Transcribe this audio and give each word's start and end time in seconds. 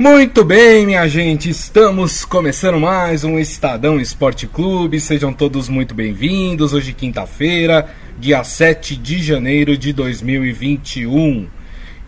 Muito 0.00 0.42
bem, 0.46 0.86
minha 0.86 1.06
gente, 1.06 1.50
estamos 1.50 2.24
começando 2.24 2.80
mais 2.80 3.22
um 3.22 3.38
Estadão 3.38 4.00
Esporte 4.00 4.46
Clube. 4.46 4.98
Sejam 4.98 5.30
todos 5.30 5.68
muito 5.68 5.94
bem-vindos. 5.94 6.72
Hoje, 6.72 6.94
quinta-feira, 6.94 7.86
dia 8.18 8.42
7 8.42 8.96
de 8.96 9.22
janeiro 9.22 9.76
de 9.76 9.92
2021. 9.92 11.46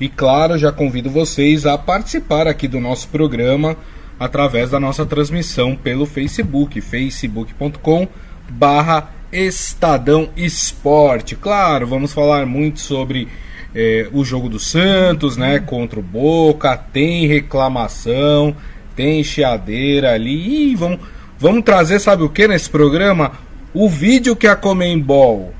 E 0.01 0.09
claro, 0.09 0.57
já 0.57 0.73
convido 0.73 1.11
vocês 1.11 1.67
a 1.67 1.77
participar 1.77 2.49
aqui 2.49 2.67
do 2.67 2.81
nosso 2.81 3.09
programa 3.09 3.77
através 4.19 4.71
da 4.71 4.81
nossa 4.81 5.05
transmissão 5.05 5.77
pelo 5.77 6.07
Facebook, 6.07 6.81
facebook.com 6.81 8.09
barra 8.49 9.11
Estadão 9.31 10.31
Esporte. 10.35 11.37
Claro, 11.37 11.87
vamos 11.87 12.15
falar 12.15 12.47
muito 12.47 12.81
sobre 12.81 13.29
é, 13.75 14.09
o 14.13 14.25
jogo 14.25 14.49
do 14.49 14.59
Santos, 14.59 15.37
né? 15.37 15.59
Contra 15.59 15.99
o 15.99 16.03
Boca, 16.03 16.77
tem 16.77 17.27
reclamação, 17.27 18.55
tem 18.95 19.23
chiadeira 19.25 20.13
ali. 20.13 20.73
E 20.73 20.77
vamos, 20.77 21.01
vamos 21.39 21.65
trazer, 21.65 21.99
sabe 21.99 22.23
o 22.23 22.29
que 22.29 22.47
nesse 22.47 22.69
programa? 22.69 23.33
O 23.75 23.89
vídeo 23.89 24.37
que 24.37 24.47
a 24.47 24.55
Comembol 24.55 25.55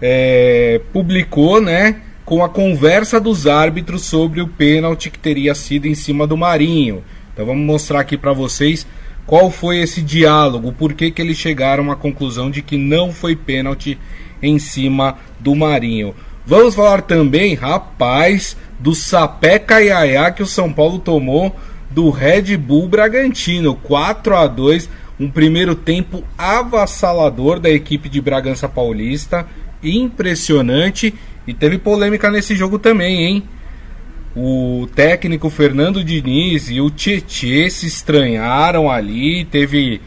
é, 0.00 0.80
publicou, 0.92 1.60
né? 1.60 1.96
Com 2.24 2.42
a 2.42 2.48
conversa 2.48 3.20
dos 3.20 3.46
árbitros 3.46 4.02
sobre 4.02 4.40
o 4.40 4.48
pênalti 4.48 5.10
que 5.10 5.18
teria 5.18 5.54
sido 5.54 5.86
em 5.86 5.94
cima 5.94 6.26
do 6.26 6.36
Marinho. 6.36 7.04
Então 7.32 7.44
vamos 7.44 7.66
mostrar 7.66 8.00
aqui 8.00 8.16
para 8.16 8.32
vocês 8.32 8.86
qual 9.26 9.50
foi 9.50 9.80
esse 9.80 10.00
diálogo, 10.02 10.72
por 10.72 10.92
que, 10.92 11.10
que 11.10 11.20
eles 11.20 11.36
chegaram 11.36 11.90
à 11.90 11.96
conclusão 11.96 12.50
de 12.50 12.62
que 12.62 12.76
não 12.76 13.12
foi 13.12 13.34
pênalti 13.34 13.98
em 14.42 14.58
cima 14.58 15.16
do 15.40 15.54
Marinho. 15.54 16.14
Vamos 16.46 16.74
falar 16.74 17.00
também, 17.02 17.54
rapaz, 17.54 18.54
do 18.78 18.94
sapé 18.94 19.58
caiaiá 19.58 20.30
que 20.30 20.42
o 20.42 20.46
São 20.46 20.70
Paulo 20.70 20.98
tomou 20.98 21.56
do 21.90 22.10
Red 22.10 22.56
Bull 22.58 22.86
Bragantino, 22.86 23.74
4 23.74 24.36
a 24.36 24.46
2, 24.46 24.90
um 25.18 25.30
primeiro 25.30 25.74
tempo 25.74 26.22
avassalador 26.36 27.58
da 27.58 27.70
equipe 27.70 28.10
de 28.10 28.20
Bragança 28.20 28.68
Paulista, 28.68 29.46
impressionante 29.82 31.14
e 31.46 31.54
teve 31.54 31.78
polêmica 31.78 32.30
nesse 32.30 32.54
jogo 32.54 32.78
também, 32.78 33.24
hein? 33.24 33.42
O 34.36 34.86
técnico 34.94 35.48
Fernando 35.48 36.04
Diniz 36.04 36.68
e 36.68 36.78
o 36.78 36.90
Tietê 36.90 37.70
se 37.70 37.86
estranharam 37.86 38.90
ali, 38.90 39.46
teve 39.46 40.00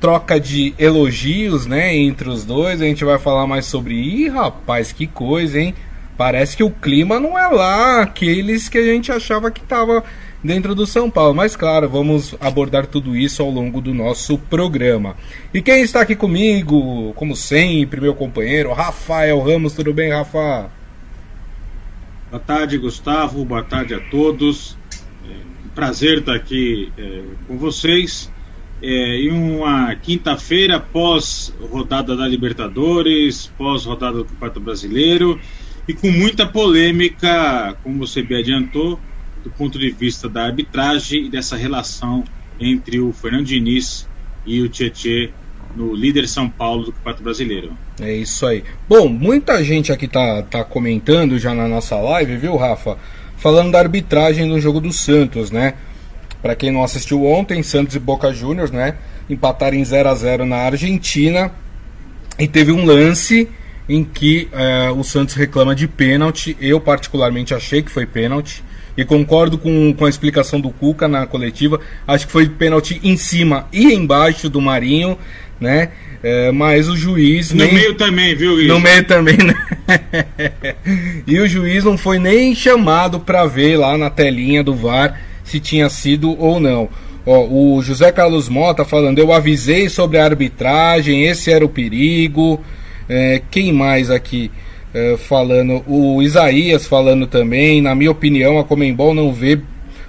troca 0.00 0.38
de 0.38 0.74
elogios, 0.78 1.66
né, 1.66 1.94
entre 1.96 2.28
os 2.28 2.44
dois. 2.44 2.80
A 2.80 2.84
gente 2.84 3.04
vai 3.04 3.18
falar 3.18 3.46
mais 3.46 3.66
sobre. 3.66 3.94
Ih, 3.94 4.28
rapaz, 4.28 4.92
que 4.92 5.06
coisa, 5.06 5.60
hein? 5.60 5.74
Parece 6.16 6.56
que 6.56 6.64
o 6.64 6.70
clima 6.70 7.20
não 7.20 7.38
é 7.38 7.46
lá 7.46 8.02
aqueles 8.02 8.68
que 8.68 8.78
a 8.78 8.82
gente 8.82 9.12
achava 9.12 9.50
que 9.50 9.60
estava 9.60 10.02
dentro 10.42 10.74
do 10.74 10.84
São 10.84 11.08
Paulo. 11.08 11.34
Mas 11.34 11.54
claro, 11.54 11.88
vamos 11.88 12.34
abordar 12.40 12.86
tudo 12.86 13.16
isso 13.16 13.40
ao 13.40 13.50
longo 13.50 13.80
do 13.80 13.94
nosso 13.94 14.36
programa. 14.36 15.16
E 15.54 15.62
quem 15.62 15.82
está 15.82 16.00
aqui 16.00 16.16
comigo, 16.16 17.12
como 17.14 17.36
sempre, 17.36 18.00
meu 18.00 18.14
companheiro, 18.14 18.72
Rafael 18.72 19.40
Ramos. 19.40 19.74
Tudo 19.74 19.94
bem, 19.94 20.10
Rafa? 20.10 20.70
Boa 22.30 22.40
tarde, 22.40 22.78
Gustavo. 22.78 23.44
Boa 23.44 23.62
tarde 23.62 23.94
a 23.94 24.00
todos. 24.00 24.76
É 25.24 25.66
um 25.66 25.68
prazer 25.68 26.18
estar 26.18 26.34
aqui 26.34 26.92
é, 26.98 27.22
com 27.46 27.56
vocês 27.56 28.28
é, 28.82 29.16
em 29.16 29.30
uma 29.30 29.94
quinta-feira 29.96 30.78
pós 30.78 31.52
rodada 31.70 32.16
da 32.16 32.26
Libertadores, 32.26 33.52
pós 33.58 33.84
rodada 33.84 34.18
do 34.18 34.24
Campeonato 34.24 34.60
Brasileiro 34.60 35.40
e 35.86 35.94
com 35.94 36.10
muita 36.10 36.46
polêmica, 36.46 37.76
como 37.82 37.98
você 37.98 38.22
bem 38.22 38.38
adiantou, 38.38 39.00
do 39.42 39.50
ponto 39.50 39.78
de 39.78 39.90
vista 39.90 40.28
da 40.28 40.44
arbitragem 40.44 41.26
e 41.26 41.30
dessa 41.30 41.56
relação 41.56 42.24
entre 42.60 43.00
o 43.00 43.12
Fernando 43.12 43.46
Diniz 43.46 44.06
e 44.44 44.60
o 44.60 44.68
Tietê 44.68 45.30
no 45.76 45.94
líder 45.94 46.26
São 46.28 46.48
Paulo 46.48 46.84
do 46.84 46.92
Campeonato 46.92 47.22
Brasileiro. 47.22 47.72
É 48.00 48.14
isso 48.14 48.46
aí. 48.46 48.64
Bom, 48.88 49.08
muita 49.08 49.62
gente 49.62 49.92
aqui 49.92 50.08
tá, 50.08 50.42
tá 50.42 50.64
comentando 50.64 51.38
já 51.38 51.54
na 51.54 51.68
nossa 51.68 51.96
live, 51.96 52.36
viu, 52.36 52.56
Rafa? 52.56 52.98
Falando 53.36 53.72
da 53.72 53.78
arbitragem 53.78 54.46
no 54.46 54.60
jogo 54.60 54.80
do 54.80 54.92
Santos, 54.92 55.50
né? 55.50 55.74
Para 56.42 56.54
quem 56.54 56.70
não 56.70 56.84
assistiu 56.84 57.24
ontem, 57.26 57.62
Santos 57.62 57.96
e 57.96 57.98
Boca 57.98 58.32
Juniors, 58.32 58.70
né, 58.70 58.94
empataram 59.28 59.76
em 59.76 59.84
0 59.84 60.08
a 60.08 60.14
0 60.14 60.46
na 60.46 60.56
Argentina. 60.56 61.52
E 62.38 62.46
teve 62.46 62.70
um 62.70 62.84
lance 62.84 63.48
em 63.88 64.04
que 64.04 64.48
é, 64.52 64.90
o 64.90 65.02
Santos 65.02 65.34
reclama 65.34 65.74
de 65.74 65.88
pênalti. 65.88 66.56
Eu 66.60 66.80
particularmente 66.80 67.54
achei 67.54 67.82
que 67.82 67.90
foi 67.90 68.06
pênalti. 68.06 68.62
E 68.96 69.04
concordo 69.04 69.56
com, 69.56 69.94
com 69.94 70.04
a 70.04 70.08
explicação 70.08 70.60
do 70.60 70.70
Cuca 70.70 71.06
na 71.08 71.26
coletiva. 71.26 71.80
Acho 72.06 72.26
que 72.26 72.32
foi 72.32 72.48
pênalti 72.48 73.00
em 73.02 73.16
cima 73.16 73.68
e 73.72 73.92
embaixo 73.92 74.48
do 74.48 74.60
Marinho, 74.60 75.16
né? 75.60 75.90
É, 76.20 76.50
mas 76.50 76.88
o 76.88 76.96
juiz. 76.96 77.52
No 77.52 77.64
nem... 77.64 77.72
meio 77.72 77.94
também, 77.94 78.34
viu, 78.34 78.56
Guilherme? 78.56 78.74
No 78.74 78.80
meio 78.80 79.04
também, 79.04 79.36
né? 79.36 79.54
e 81.26 81.38
o 81.38 81.46
juiz 81.46 81.84
não 81.84 81.96
foi 81.96 82.18
nem 82.18 82.54
chamado 82.56 83.20
para 83.20 83.46
ver 83.46 83.76
lá 83.76 83.96
na 83.96 84.10
telinha 84.10 84.64
do 84.64 84.74
VAR 84.74 85.16
se 85.48 85.60
tinha 85.60 85.88
sido 85.88 86.38
ou 86.38 86.60
não. 86.60 86.88
Ó, 87.26 87.46
o 87.46 87.82
José 87.82 88.12
Carlos 88.12 88.48
Mota 88.48 88.84
falando, 88.84 89.18
eu 89.18 89.32
avisei 89.32 89.88
sobre 89.88 90.18
a 90.18 90.24
arbitragem, 90.24 91.24
esse 91.24 91.50
era 91.50 91.64
o 91.64 91.68
perigo. 91.68 92.60
É, 93.08 93.42
quem 93.50 93.72
mais 93.72 94.10
aqui 94.10 94.50
é, 94.94 95.16
falando? 95.16 95.82
O 95.86 96.22
Isaías 96.22 96.86
falando 96.86 97.26
também, 97.26 97.82
na 97.82 97.94
minha 97.94 98.10
opinião, 98.10 98.58
a 98.58 98.64
Comembol 98.64 99.14
não 99.14 99.32
vê 99.32 99.58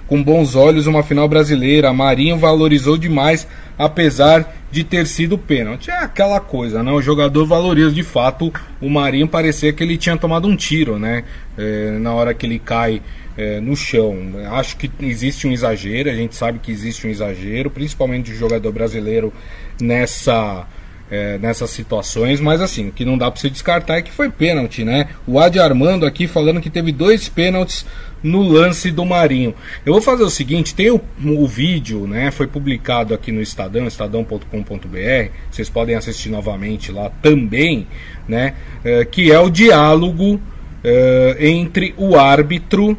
com 0.06 0.22
bons 0.22 0.56
olhos 0.56 0.86
uma 0.86 1.02
final 1.02 1.28
brasileira. 1.28 1.92
Marinho 1.92 2.36
valorizou 2.36 2.98
demais, 2.98 3.46
apesar 3.78 4.56
de 4.70 4.82
ter 4.82 5.06
sido 5.06 5.38
pênalti. 5.38 5.90
É 5.90 5.98
aquela 5.98 6.40
coisa, 6.40 6.82
né? 6.82 6.90
O 6.90 7.00
jogador 7.00 7.46
valoriza 7.46 7.92
de 7.92 8.02
fato. 8.02 8.52
O 8.80 8.90
Marinho 8.90 9.28
parecia 9.28 9.72
que 9.72 9.82
ele 9.82 9.96
tinha 9.96 10.16
tomado 10.16 10.48
um 10.48 10.56
tiro, 10.56 10.98
né? 10.98 11.24
É, 11.56 11.98
na 12.00 12.12
hora 12.12 12.34
que 12.34 12.44
ele 12.44 12.58
cai 12.58 13.00
é, 13.36 13.60
no 13.60 13.76
chão. 13.76 14.16
Acho 14.52 14.76
que 14.76 14.90
existe 15.00 15.46
um 15.46 15.52
exagero, 15.52 16.10
a 16.10 16.14
gente 16.14 16.34
sabe 16.34 16.58
que 16.58 16.70
existe 16.70 17.06
um 17.06 17.10
exagero, 17.10 17.70
principalmente 17.70 18.30
de 18.30 18.36
jogador 18.36 18.72
brasileiro 18.72 19.32
nessa. 19.80 20.66
É, 21.12 21.38
nessas 21.38 21.70
situações, 21.70 22.40
mas 22.40 22.60
assim, 22.60 22.86
o 22.86 22.92
que 22.92 23.04
não 23.04 23.18
dá 23.18 23.28
para 23.28 23.40
se 23.40 23.50
descartar 23.50 23.96
é 23.96 24.02
que 24.02 24.12
foi 24.12 24.30
pênalti, 24.30 24.84
né? 24.84 25.08
O 25.26 25.40
Adi 25.40 25.58
Armando 25.58 26.06
aqui 26.06 26.28
falando 26.28 26.60
que 26.60 26.70
teve 26.70 26.92
dois 26.92 27.28
pênaltis 27.28 27.84
no 28.22 28.42
lance 28.42 28.92
do 28.92 29.04
Marinho. 29.04 29.52
Eu 29.84 29.92
vou 29.92 30.00
fazer 30.00 30.22
o 30.22 30.30
seguinte, 30.30 30.72
tem 30.72 30.88
o, 30.88 31.00
o 31.24 31.48
vídeo, 31.48 32.06
né? 32.06 32.30
Foi 32.30 32.46
publicado 32.46 33.12
aqui 33.12 33.32
no 33.32 33.42
Estadão, 33.42 33.88
estadão.com.br. 33.88 35.30
Vocês 35.50 35.68
podem 35.68 35.96
assistir 35.96 36.28
novamente 36.28 36.92
lá 36.92 37.10
também, 37.20 37.88
né? 38.28 38.54
É, 38.84 39.04
que 39.04 39.32
é 39.32 39.40
o 39.40 39.50
diálogo 39.50 40.40
é, 40.84 41.36
entre 41.40 41.92
o 41.96 42.16
árbitro 42.16 42.96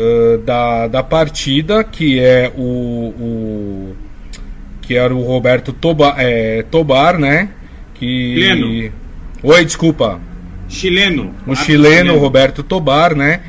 uh, 0.00 0.38
da, 0.38 0.88
da 0.88 1.02
partida, 1.02 1.84
que 1.84 2.18
é 2.18 2.50
o, 2.56 2.62
o 2.62 3.96
que 4.80 4.96
era 4.96 5.14
o 5.14 5.22
Roberto 5.22 5.72
Toba, 5.72 6.14
é, 6.18 6.64
Tobar, 6.70 7.18
né? 7.18 7.50
Que 7.94 8.34
chileno. 8.34 8.92
Oi, 9.42 9.64
desculpa. 9.64 10.20
Chileno. 10.68 11.34
O 11.46 11.54
chileno, 11.54 11.86
chileno 11.86 12.18
Roberto 12.18 12.62
Tobar, 12.62 13.14
né? 13.14 13.40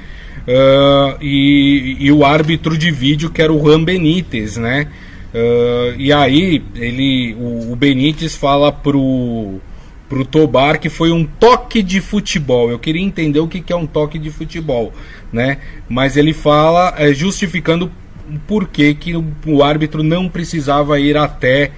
Uh, 0.42 1.18
e, 1.22 1.98
e, 2.00 2.12
o 2.12 2.26
árbitro 2.26 2.76
de 2.76 2.90
vídeo 2.90 3.30
que 3.30 3.42
era 3.42 3.54
o 3.54 3.60
Juan 3.60 3.84
Benítez, 3.84 4.58
né? 4.58 4.88
Uh, 5.34 5.96
e 5.98 6.12
aí 6.12 6.64
ele, 6.76 7.36
o, 7.40 7.72
o 7.72 7.76
Benítez 7.76 8.36
fala 8.36 8.72
pro 8.72 9.60
pro 10.10 10.26
Tobar 10.26 10.78
que 10.78 10.90
foi 10.90 11.10
um 11.12 11.24
toque 11.24 11.82
de 11.82 12.02
futebol. 12.02 12.70
Eu 12.70 12.78
queria 12.78 13.02
entender 13.02 13.40
o 13.40 13.48
que, 13.48 13.62
que 13.62 13.72
é 13.72 13.76
um 13.76 13.88
toque 13.88 14.20
de 14.20 14.30
futebol, 14.30 14.92
né? 15.32 15.58
Mas 15.88 16.18
ele 16.18 16.34
fala 16.34 16.94
é, 16.98 17.14
justificando 17.14 17.92
por 18.48 18.68
que, 18.68 18.94
que 18.94 19.16
o, 19.16 19.26
o, 19.46 19.64
árbitro 19.64 20.04
não 20.04 20.30
precisava 20.30 21.00
ir 21.00 21.18
até 21.18 21.72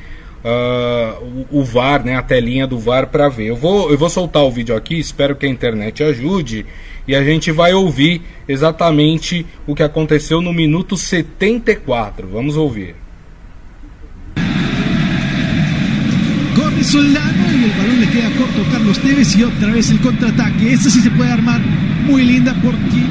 uh, 0.43 1.45
o, 1.51 1.59
o, 1.59 1.63
VAR, 1.63 2.03
né? 2.03 2.15
A 2.15 2.21
telinha 2.21 2.67
do 2.67 2.77
VAR 2.77 3.07
para 3.07 3.29
ver. 3.29 3.47
Eu 3.47 3.55
vou, 3.55 3.89
eu 3.89 3.97
vou 3.97 4.09
soltar 4.09 4.43
o 4.43 4.51
vídeo 4.51 4.75
aqui, 4.75 4.99
espero 4.99 5.35
que 5.35 5.45
a 5.45 5.49
internet 5.49 6.03
ajude. 6.03 6.65
E 7.07 7.15
a 7.15 7.23
gente 7.23 7.51
vai 7.51 7.73
ouvir 7.73 8.21
exatamente 8.47 9.45
o 9.67 9.75
que 9.75 9.83
aconteceu 9.83 10.41
no 10.41 10.53
minuto 10.53 10.95
74. 10.95 12.27
Vamos 12.27 12.55
ouvir. 12.55 12.95
Corre 16.55 16.83
Soldano 16.83 17.51
y 17.51 17.63
el 17.63 17.71
balón 17.71 17.99
le 17.99 18.07
queda 18.09 18.29
corto 18.37 18.61
a 18.61 18.71
Carlos 18.71 18.99
Tevez 18.99 19.35
y 19.35 19.43
otra 19.43 19.71
vez 19.71 19.89
el 19.89 19.99
contraataque. 19.99 20.73
Ese 20.73 20.91
sí 20.91 21.01
se 21.01 21.11
puede 21.11 21.31
armar 21.31 21.59
muy 22.05 22.23
linda 22.23 22.55
porque 22.61 23.01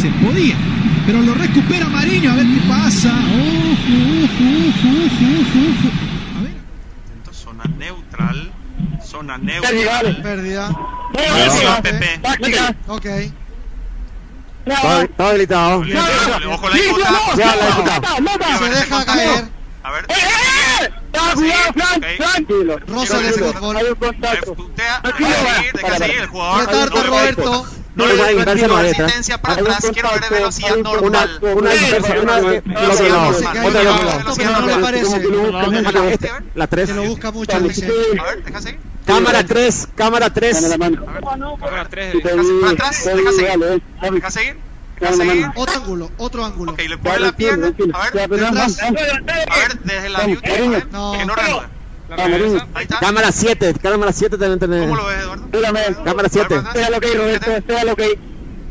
se 0.00 0.08
podía. 0.24 0.56
Pero 1.04 1.20
lo 1.20 1.34
recupera 1.34 1.86
Mariño, 1.88 2.32
a 2.32 2.34
ver 2.36 2.46
qué 2.46 2.60
pasa. 2.68 3.10
Ojo, 3.10 3.96
ojo, 4.24 4.46
ojo, 4.64 5.28
ojo, 5.40 5.90
A 6.38 6.42
ver. 6.42 7.34
Zona 7.34 7.64
neutral. 7.76 8.52
Zona 9.04 9.36
neutral. 9.38 10.22
Pérdida. 10.22 10.70
Pérdida. 11.82 12.76
Ok. 12.86 13.06
Todo, 14.64 15.08
todo 15.16 15.26
habilitado. 15.26 15.80
Ojo 15.80 16.68
la 16.68 16.76
disputa. 16.76 17.10
Ya 17.36 17.56
la 17.56 17.66
disputa. 17.66 18.58
Se 18.58 18.70
deja 18.70 19.04
caer. 19.04 19.48
A 19.82 19.90
ver. 19.90 20.06
cuidado, 21.34 21.72
Fran, 21.74 22.00
tranquilo. 22.16 22.78
Rosa 22.86 23.18
de 23.18 23.32
fútbol. 23.32 23.76
Hay 23.76 23.84
un 23.84 23.94
contacto. 23.96 24.54
Putea. 24.54 25.00
Deja 25.02 25.54
seguir, 25.56 25.72
deja 25.72 25.96
seguir 25.98 26.20
el 26.20 26.26
jugador. 26.26 26.66
Retardo, 26.66 27.02
Roberto. 27.02 27.79
No 27.96 28.04
Una 28.04 28.12
le 28.14 28.18
doy 28.22 28.32
inversa 28.38 28.66
no 28.68 28.78
es, 28.80 28.84
¿eh? 28.84 28.94
resistencia 29.02 29.42
para 29.42 29.54
atrás. 29.54 29.90
Quiero 29.92 30.10
ver 30.12 30.30
velocidad 30.30 30.76
Una, 30.76 30.82
normal. 30.92 31.38
una 31.42 31.74
inversa, 31.74 32.14
una 32.22 32.36
de 32.40 32.62
No, 32.64 32.80
lo 32.86 32.94
se 32.94 33.02
que 33.02 33.08
no. 33.10 33.16
cae, 33.20 33.34
se 33.34 33.44
cae, 33.44 33.66
Otra 33.68 33.82
no, 33.82 33.90
lo 33.92 34.00
que 34.00 34.04
no. 34.04 34.20
no, 34.20 34.36
pero 34.36 34.60
no 34.60 34.66
le 34.66 34.72
aparece. 34.74 35.20
Cámara, 35.92 36.10
este, 36.12 36.30
La 36.54 36.66
Que 36.68 36.76
3. 36.76 36.90
lo 36.90 37.02
busca 37.04 37.30
mucho, 37.32 37.60
dice. 37.60 37.86
A 38.20 38.22
ver, 38.24 38.44
deja 38.44 38.60
seguir. 38.62 38.80
Cámara 39.06 39.44
3, 39.44 39.88
cámara 39.96 40.30
3. 40.32 40.54
Dame 40.54 40.68
la 40.68 40.78
mano. 40.78 41.56
Cámara 41.56 41.86
3. 41.90 42.12
Sí, 42.12 42.22
te 42.22 42.28
Deja 42.28 42.40
vi, 42.40 42.46
seguir. 42.46 42.60
Para 42.60 42.72
atrás. 42.72 43.02
te 43.04 43.10
vi, 43.14 43.16
Deja 43.20 43.30
seguir. 43.32 43.48
dale, 43.48 43.74
eh. 43.74 43.80
Deja 44.12 44.30
seguir. 44.30 44.56
Deja 45.00 45.10
Dame 45.12 45.16
la 45.24 45.30
seguir. 45.32 45.46
mano. 45.48 45.52
Otro 45.60 45.74
ángulo, 45.74 46.10
otro 46.18 46.44
ángulo. 46.44 46.72
Ok, 46.72 46.78
le 46.88 46.98
pone 46.98 47.18
la 47.20 47.32
pierna. 47.32 47.66
A 47.94 48.10
ver. 48.10 48.28
Detrás. 48.30 48.82
A 48.82 48.90
ver, 48.92 49.78
desde 49.84 50.08
la 50.10 50.20
beauty. 50.26 50.48
A 50.48 50.52
ver, 50.70 50.86
No. 50.92 51.12
Que 51.18 51.24
no 51.26 51.34
reanude. 51.34 51.66
Vamos, 52.16 52.62
Ahí 52.74 52.82
está. 52.84 52.98
Cámara 53.00 53.32
7, 53.32 53.74
cámara 53.82 54.12
7 54.12 54.36
también 54.38 54.58
tenés. 54.58 54.82
¿Cómo 54.82 54.96
lo 54.96 55.06
ves, 55.06 55.18
Eduardo? 55.22 55.44
Espérame. 55.44 56.04
Cámara 56.04 56.28
7. 56.28 56.54
Espéralo 56.56 57.00
que 57.00 57.06
hay, 57.08 57.14
Roberto. 57.14 57.50
Espéralo 57.50 57.96
que 57.96 58.02
hay. 58.04 58.18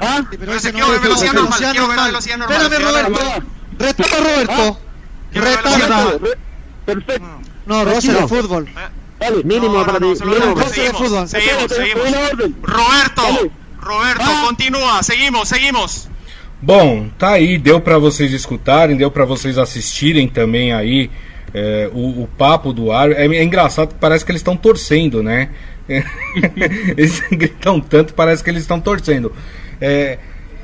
¿Ah? 0.01 0.18
Sí, 0.19 0.24
pero 0.31 0.39
Pero 0.39 0.51
ese 0.53 0.59
se 0.59 0.68
no 0.68 0.74
quiero 0.74 0.88
ver 0.88 0.95
es 0.97 1.01
velocidad 1.03 1.33
velocidad 1.33 1.33
normal, 1.33 1.59
quiero 1.59 1.88
ver 1.88 1.95
normal. 1.97 2.07
velocidad 2.12 2.38
normal. 2.38 2.62
Espérame, 2.62 2.83
Velocidad 2.83 3.19
Roberto. 3.19 3.45
Retardo, 3.80 4.18
Roberto. 4.24 4.80
Quiero 5.31 5.45
ver 5.47 5.56
Retardo. 5.57 5.77
velocidad 5.77 6.12
normal. 6.12 6.38
Perfecto. 6.86 7.27
No, 7.65 7.86
Rosa 7.86 7.95
de 7.95 8.18
Tranquilo. 8.18 8.27
fútbol. 8.27 8.69
Dale. 9.19 9.44
Mínimo 9.44 9.74
No, 9.80 9.86
para 9.86 10.00
no, 10.00 10.00
ti. 10.00 10.06
no, 10.06 10.15
solo 10.15 10.31
Mínimo. 10.31 10.51
Roberto. 10.53 10.69
Rosa 10.69 10.81
de 10.81 10.94
fútbol. 10.94 11.27
Seguimos, 11.27 11.30
seguimos, 11.30 11.71
Espérate, 11.71 11.75
seguimos. 11.75 12.07
una 12.07 12.19
orden. 12.30 12.56
Roberto, 12.63 13.21
Dale. 13.21 13.51
Roberto, 13.81 14.24
Ah. 14.25 14.44
continúa, 14.47 15.03
seguimos, 15.03 15.50
seguimos. 15.50 16.09
Bom, 16.62 17.09
tá 17.18 17.31
aí, 17.31 17.57
deu 17.57 17.80
pra 17.80 17.97
vocês 17.97 18.33
escutarem, 18.33 18.97
deu 18.97 19.09
pra 19.12 19.24
vocês 19.25 19.57
assistirem 19.57 20.27
também 20.27 20.74
aí 20.74 21.09
é, 21.54 21.90
o, 21.94 22.24
o 22.24 22.30
papo 22.38 22.74
do 22.74 22.92
ar. 22.92 23.12
É, 23.12 23.25
é 23.25 23.44
engraçado, 23.44 23.96
parece 24.00 24.25
que 24.25 24.31
eles 24.31 24.42
estão 24.42 24.56
torcendo, 24.56 25.24
né? 25.24 25.50
eles 26.96 27.22
gritam 27.31 27.80
tanto, 27.80 28.13
parece 28.13 28.44
que 28.44 28.50
eles 28.50 28.62
estão 28.62 28.80
torcendo. 28.80 29.34
É, 29.81 30.18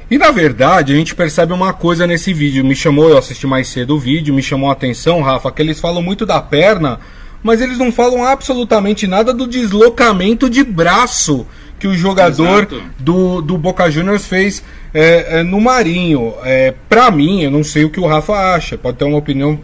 e 0.09 0.17
na 0.17 0.29
verdade, 0.29 0.93
a 0.93 0.95
gente 0.95 1.15
percebe 1.15 1.51
uma 1.51 1.73
coisa 1.73 2.05
nesse 2.05 2.31
vídeo. 2.33 2.63
Me 2.63 2.75
chamou, 2.75 3.09
eu 3.09 3.17
assisti 3.17 3.47
mais 3.47 3.67
cedo 3.67 3.95
o 3.95 3.99
vídeo, 3.99 4.33
me 4.33 4.43
chamou 4.43 4.69
a 4.69 4.73
atenção, 4.73 5.21
Rafa, 5.21 5.51
que 5.51 5.61
eles 5.61 5.79
falam 5.79 6.01
muito 6.01 6.25
da 6.25 6.39
perna, 6.39 6.99
mas 7.41 7.59
eles 7.59 7.77
não 7.77 7.91
falam 7.91 8.23
absolutamente 8.23 9.07
nada 9.07 9.33
do 9.33 9.47
deslocamento 9.47 10.49
de 10.49 10.63
braço 10.63 11.45
que 11.79 11.87
o 11.87 11.93
jogador 11.93 12.63
Exato. 12.63 12.83
do, 12.99 13.41
do 13.41 13.57
Boca 13.57 13.89
Juniors 13.89 14.25
fez 14.25 14.63
é, 14.93 15.39
é, 15.39 15.43
no 15.43 15.59
Marinho. 15.59 16.33
É, 16.43 16.73
pra 16.87 17.11
mim, 17.11 17.41
eu 17.41 17.51
não 17.51 17.63
sei 17.63 17.83
o 17.83 17.89
que 17.89 17.99
o 17.99 18.07
Rafa 18.07 18.55
acha, 18.55 18.77
pode 18.77 18.97
ter 18.97 19.05
uma 19.05 19.17
opinião 19.17 19.59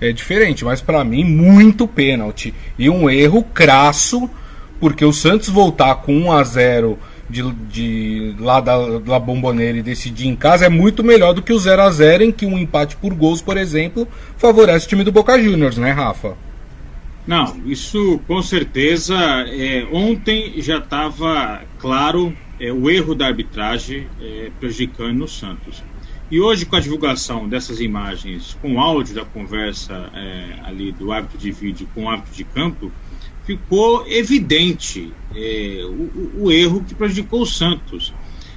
é, 0.00 0.12
diferente, 0.12 0.64
mas 0.64 0.80
pra 0.80 1.04
mim, 1.04 1.24
muito 1.24 1.86
pênalti. 1.86 2.54
E 2.78 2.88
um 2.88 3.08
erro 3.10 3.42
crasso, 3.42 4.28
porque 4.78 5.04
o 5.04 5.12
Santos 5.12 5.48
voltar 5.48 5.96
com 5.96 6.12
1 6.12 6.32
a 6.32 6.42
0 6.42 6.98
de, 7.28 7.52
de 7.70 8.34
lá 8.40 8.60
da, 8.60 8.98
da 8.98 9.18
Bomboneira 9.18 9.78
e 9.78 9.82
decidir 9.82 10.26
em 10.26 10.34
casa 10.34 10.66
é 10.66 10.68
muito 10.68 11.04
melhor 11.04 11.32
do 11.32 11.42
que 11.42 11.52
o 11.52 11.58
0 11.58 11.82
a 11.82 11.90
0 11.90 12.24
em 12.24 12.32
que 12.32 12.44
um 12.44 12.58
empate 12.58 12.96
por 12.96 13.14
gols, 13.14 13.40
por 13.40 13.56
exemplo, 13.56 14.08
favorece 14.36 14.86
o 14.86 14.88
time 14.88 15.04
do 15.04 15.12
Boca 15.12 15.40
Juniors, 15.40 15.78
né, 15.78 15.92
Rafa? 15.92 16.36
Não, 17.26 17.56
isso 17.66 18.20
com 18.26 18.42
certeza. 18.42 19.14
é, 19.14 19.86
ontem 19.92 20.54
já 20.56 20.78
estava 20.78 21.62
claro 21.78 22.34
é, 22.58 22.72
o 22.72 22.90
erro 22.90 23.14
da 23.14 23.26
arbitragem 23.26 24.06
é, 24.20 24.50
prejudicando 24.58 25.22
o 25.22 25.28
Santos. 25.28 25.82
E 26.30 26.40
hoje, 26.40 26.64
com 26.64 26.76
a 26.76 26.80
divulgação 26.80 27.48
dessas 27.48 27.80
imagens, 27.80 28.56
com 28.62 28.74
o 28.74 28.80
áudio 28.80 29.14
da 29.16 29.24
conversa 29.24 30.10
é, 30.14 30.60
ali 30.64 30.92
do 30.92 31.10
árbitro 31.10 31.38
de 31.38 31.50
vídeo 31.50 31.88
com 31.92 32.04
o 32.04 32.08
árbitro 32.08 32.32
de 32.32 32.44
campo, 32.44 32.92
ficou 33.44 34.06
evidente 34.06 35.12
é, 35.34 35.80
o, 35.84 36.44
o- 36.44 36.52
erro 36.52 36.84
que 36.84 36.94
prejudicou 36.94 37.42
o 37.42 37.46
Santos. 37.46 38.12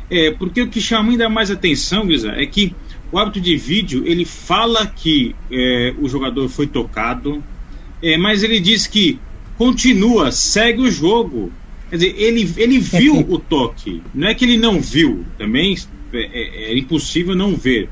É, 0.10 0.30
porque 0.32 0.62
o 0.62 0.70
que 0.70 0.80
chama 0.80 1.12
ainda 1.12 1.28
mais 1.28 1.50
atenção, 1.50 2.06
Guisa, 2.06 2.30
é 2.34 2.46
que 2.46 2.76
o 3.12 3.18
árbitro 3.18 3.42
de 3.42 3.56
vídeo 3.58 4.04
ele 4.06 4.24
fala 4.26 4.86
que 4.86 5.34
é, 5.52 5.96
o 6.00 6.08
jogador 6.08 6.48
foi 6.50 6.68
tocado, 6.68 7.44
é, 8.04 8.18
mas 8.18 8.44
ele 8.44 8.60
diz 8.60 8.86
que 8.86 9.20
continua, 9.58 10.32
segue 10.32 10.82
o 10.82 10.92
jogo. 10.92 11.52
Quer 11.90 11.96
dizer, 11.96 12.16
ele, 12.22 12.54
ele 12.58 12.78
viu 12.78 13.18
o 13.28 13.40
toque. 13.40 14.04
Não 14.14 14.28
é 14.28 14.36
que 14.36 14.46
ele 14.46 14.58
não 14.58 14.80
viu, 14.80 15.26
também 15.40 15.76
é, 16.14 16.22
é- 16.24 16.72
é 16.72 16.78
impossível 16.78 17.36
não 17.36 17.56
ver. 17.56 17.90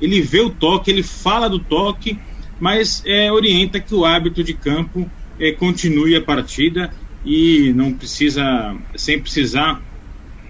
Ele 0.00 0.20
vê 0.20 0.40
o 0.40 0.50
toque, 0.50 0.90
ele 0.90 1.02
fala 1.02 1.48
do 1.48 1.58
toque, 1.58 2.18
mas 2.60 3.02
é, 3.06 3.30
orienta 3.32 3.80
que 3.80 3.94
o 3.94 4.04
árbitro 4.04 4.42
de 4.42 4.54
campo 4.54 5.08
é, 5.38 5.52
continue 5.52 6.14
a 6.16 6.20
partida 6.20 6.92
e 7.24 7.72
não 7.74 7.92
precisa, 7.92 8.76
sem 8.96 9.18
precisar 9.18 9.80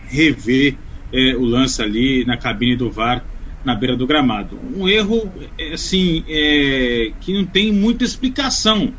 rever 0.08 0.76
é, 1.12 1.36
o 1.36 1.44
lance 1.44 1.80
ali 1.80 2.24
na 2.24 2.36
cabine 2.36 2.76
do 2.76 2.90
VAR 2.90 3.24
na 3.64 3.74
beira 3.74 3.96
do 3.96 4.06
gramado. 4.06 4.58
Um 4.76 4.88
erro 4.88 5.32
é, 5.58 5.72
assim 5.72 6.22
é, 6.28 7.12
que 7.20 7.32
não 7.32 7.44
tem 7.44 7.72
muita 7.72 8.04
explicação, 8.04 8.92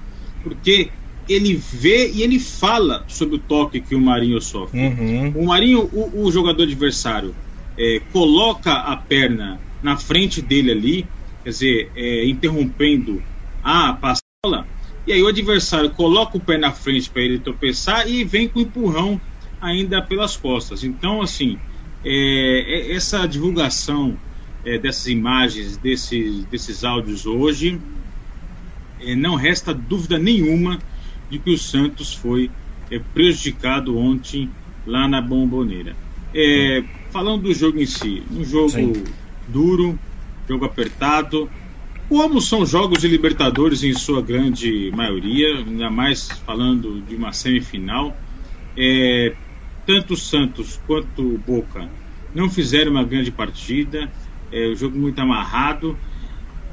porque 0.43 0.89
ele 1.29 1.53
vê 1.55 2.11
e 2.11 2.21
ele 2.21 2.39
fala 2.39 3.03
sobre 3.07 3.35
o 3.35 3.39
toque 3.39 3.79
que 3.79 3.95
o 3.95 4.01
Marinho 4.01 4.39
sofre. 4.41 4.79
Uhum. 4.79 5.33
O 5.35 5.45
Marinho, 5.47 5.89
o, 5.91 6.25
o 6.25 6.31
jogador 6.31 6.63
adversário, 6.63 7.35
é, 7.77 7.99
coloca 8.11 8.73
a 8.73 8.95
perna 8.97 9.61
na 9.81 9.97
frente 9.97 10.41
dele 10.41 10.71
ali, 10.71 11.09
quer 11.43 11.49
dizer, 11.49 11.91
é, 11.95 12.25
interrompendo 12.27 13.21
a 13.61 13.93
passola, 13.93 14.67
e 15.05 15.11
aí 15.13 15.21
o 15.21 15.27
adversário 15.27 15.91
coloca 15.91 16.37
o 16.37 16.41
pé 16.41 16.57
na 16.57 16.71
frente 16.71 17.09
para 17.11 17.21
ele 17.21 17.39
tropeçar 17.39 18.09
e 18.09 18.23
vem 18.23 18.47
com 18.47 18.59
empurrão 18.59 19.21
ainda 19.61 20.01
pelas 20.01 20.35
costas. 20.35 20.83
Então, 20.83 21.21
assim, 21.21 21.59
é, 22.03 22.11
é- 22.11 22.91
essa 22.93 23.25
divulgação 23.27 24.17
é, 24.63 24.79
dessas 24.79 25.05
imagens, 25.05 25.77
desses, 25.77 26.45
desses 26.47 26.83
áudios 26.83 27.25
hoje, 27.27 27.79
é, 28.99 29.15
não 29.15 29.35
resta 29.35 29.73
dúvida 29.73 30.17
nenhuma 30.17 30.79
de 31.29 31.39
que 31.39 31.51
o 31.51 31.57
Santos 31.57 32.13
foi 32.13 32.51
prejudicado 33.13 33.97
ontem 33.97 34.51
lá 34.85 35.07
na 35.07 35.21
Bomboneira. 35.21 35.97
É, 36.33 36.83
falando 37.15 37.43
do 37.43 37.53
jogo 37.53 37.79
em 37.79 37.85
si, 37.85 38.21
um 38.29 38.43
jogo 38.43 38.71
Sim. 38.71 38.93
duro, 39.47 39.97
jogo 40.49 40.65
apertado, 40.65 41.49
como 42.09 42.41
são 42.41 42.65
jogos 42.65 42.99
de 42.99 43.07
Libertadores 43.07 43.85
em 43.85 43.93
sua 43.93 44.21
grande 44.21 44.91
maioria, 44.93 45.59
ainda 45.59 45.89
mais 45.89 46.27
falando 46.45 46.99
de 47.07 47.15
uma 47.15 47.31
semifinal, 47.31 48.13
é, 48.75 49.33
tanto 49.85 50.13
o 50.13 50.17
Santos 50.17 50.77
quanto 50.85 51.21
o 51.21 51.37
Boca 51.37 51.87
não 52.33 52.49
fizeram 52.49 52.91
uma 52.91 53.05
grande 53.05 53.31
partida, 53.31 54.11
é, 54.51 54.67
o 54.67 54.75
jogo 54.75 54.99
muito 54.99 55.17
amarrado, 55.21 55.97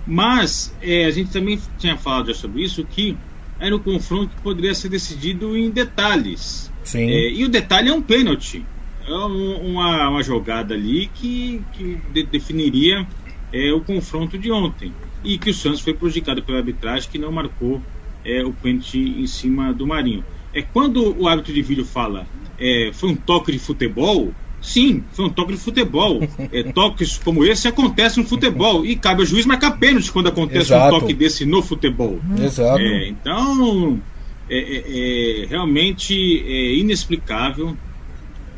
mas 0.04 0.76
é, 0.82 1.04
a 1.04 1.11
gente 1.12 1.30
também 1.30 1.56
tinha 1.78 1.96
falado 1.96 2.26
já 2.26 2.34
sobre 2.34 2.64
isso, 2.64 2.84
que 2.84 3.16
era 3.61 3.76
um 3.76 3.78
confronto 3.78 4.34
que 4.34 4.42
poderia 4.42 4.75
ser 4.75 4.88
decidido 4.88 5.56
em 5.56 5.70
detalhes. 5.70 6.68
Sim. 6.82 7.08
É, 7.08 7.30
e 7.30 7.44
o 7.44 7.49
detalhe 7.49 7.90
é 7.90 7.92
um 7.92 8.02
pênalti. 8.02 8.66
É 9.06 9.12
um- 9.12 9.73
uma, 9.73 10.09
uma 10.09 10.23
jogada 10.23 10.75
ali 10.75 11.11
que, 11.14 11.61
que 11.73 11.99
de- 12.12 12.25
definiria 12.25 13.06
é, 13.52 13.73
o 13.73 13.80
confronto 13.80 14.38
de 14.38 14.50
ontem. 14.50 14.92
E 15.25 15.38
que 15.38 15.50
o 15.50 15.54
Santos 15.54 15.80
foi 15.80 15.94
prejudicado 15.94 16.42
pela 16.42 16.59
arbitragem 16.59 17.09
que 17.11 17.18
não 17.18 17.30
marcou 17.30 17.80
é, 18.25 18.44
o 18.44 18.52
pênalti 18.52 18.99
em 18.99 19.26
cima 19.26 19.73
do 19.73 19.87
Marinho. 19.87 20.25
É 20.54 20.62
quando 20.62 21.16
o 21.21 21.26
árbitro 21.28 21.52
de 21.52 21.62
vídeo 21.62 21.85
fala 21.85 22.26
é, 22.59 22.90
foi 22.92 23.11
um 23.11 23.16
toque 23.16 23.50
de 23.52 23.59
futebol, 23.59 24.32
sim, 24.61 25.02
foi 25.12 25.25
um 25.26 25.30
toque 25.30 25.52
de 25.52 25.59
futebol. 25.59 26.21
É, 26.52 26.62
toques 26.73 27.18
como 27.18 27.44
esse 27.44 27.66
acontecem 27.68 28.23
no 28.23 28.28
futebol 28.28 28.85
e 28.87 28.94
cabe 28.97 29.21
ao 29.23 29.26
juiz 29.26 29.44
marcar 29.47 29.73
pênalti 29.78 30.11
quando 30.12 30.28
acontece 30.28 30.73
Exato. 30.73 30.94
um 30.97 31.00
toque 31.00 31.12
desse 31.14 31.44
no 31.44 31.62
futebol. 31.62 32.21
Exato. 32.40 32.80
É, 32.80 33.09
então, 33.09 34.00
é, 34.49 34.59
é- 34.59 35.42
é 35.42 35.47
realmente 35.47 36.14
é 36.47 36.75
inexplicável 36.76 37.76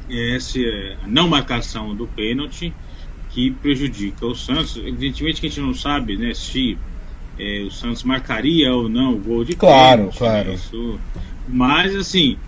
essa 0.09 0.59
é, 0.59 0.99
a 1.03 1.09
não 1.09 1.29
marcação 1.29 1.97
do 1.97 2.09
pênalti 2.09 2.77
que 3.29 3.51
prejudica 3.53 4.27
o 4.27 4.35
Santos. 4.35 4.77
Evidentemente 4.77 5.41
que 5.41 5.47
a 5.47 5.49
gente 5.49 5.61
não 5.61 5.75
sabe 5.75 6.17
né, 6.17 6.35
se 6.35 6.81
é, 7.39 7.63
o 7.65 7.71
Santos 7.71 8.05
marcaria 8.05 8.73
ou 8.75 8.89
não 8.89 9.15
o 9.15 9.21
gol 9.21 9.45
de 9.45 9.57
Claro, 9.57 10.03
pênalti, 10.03 10.19
claro. 10.19 10.51
né, 10.51 10.55
isso- 10.55 11.01
mas, 11.47 11.95
assim, 11.95 12.43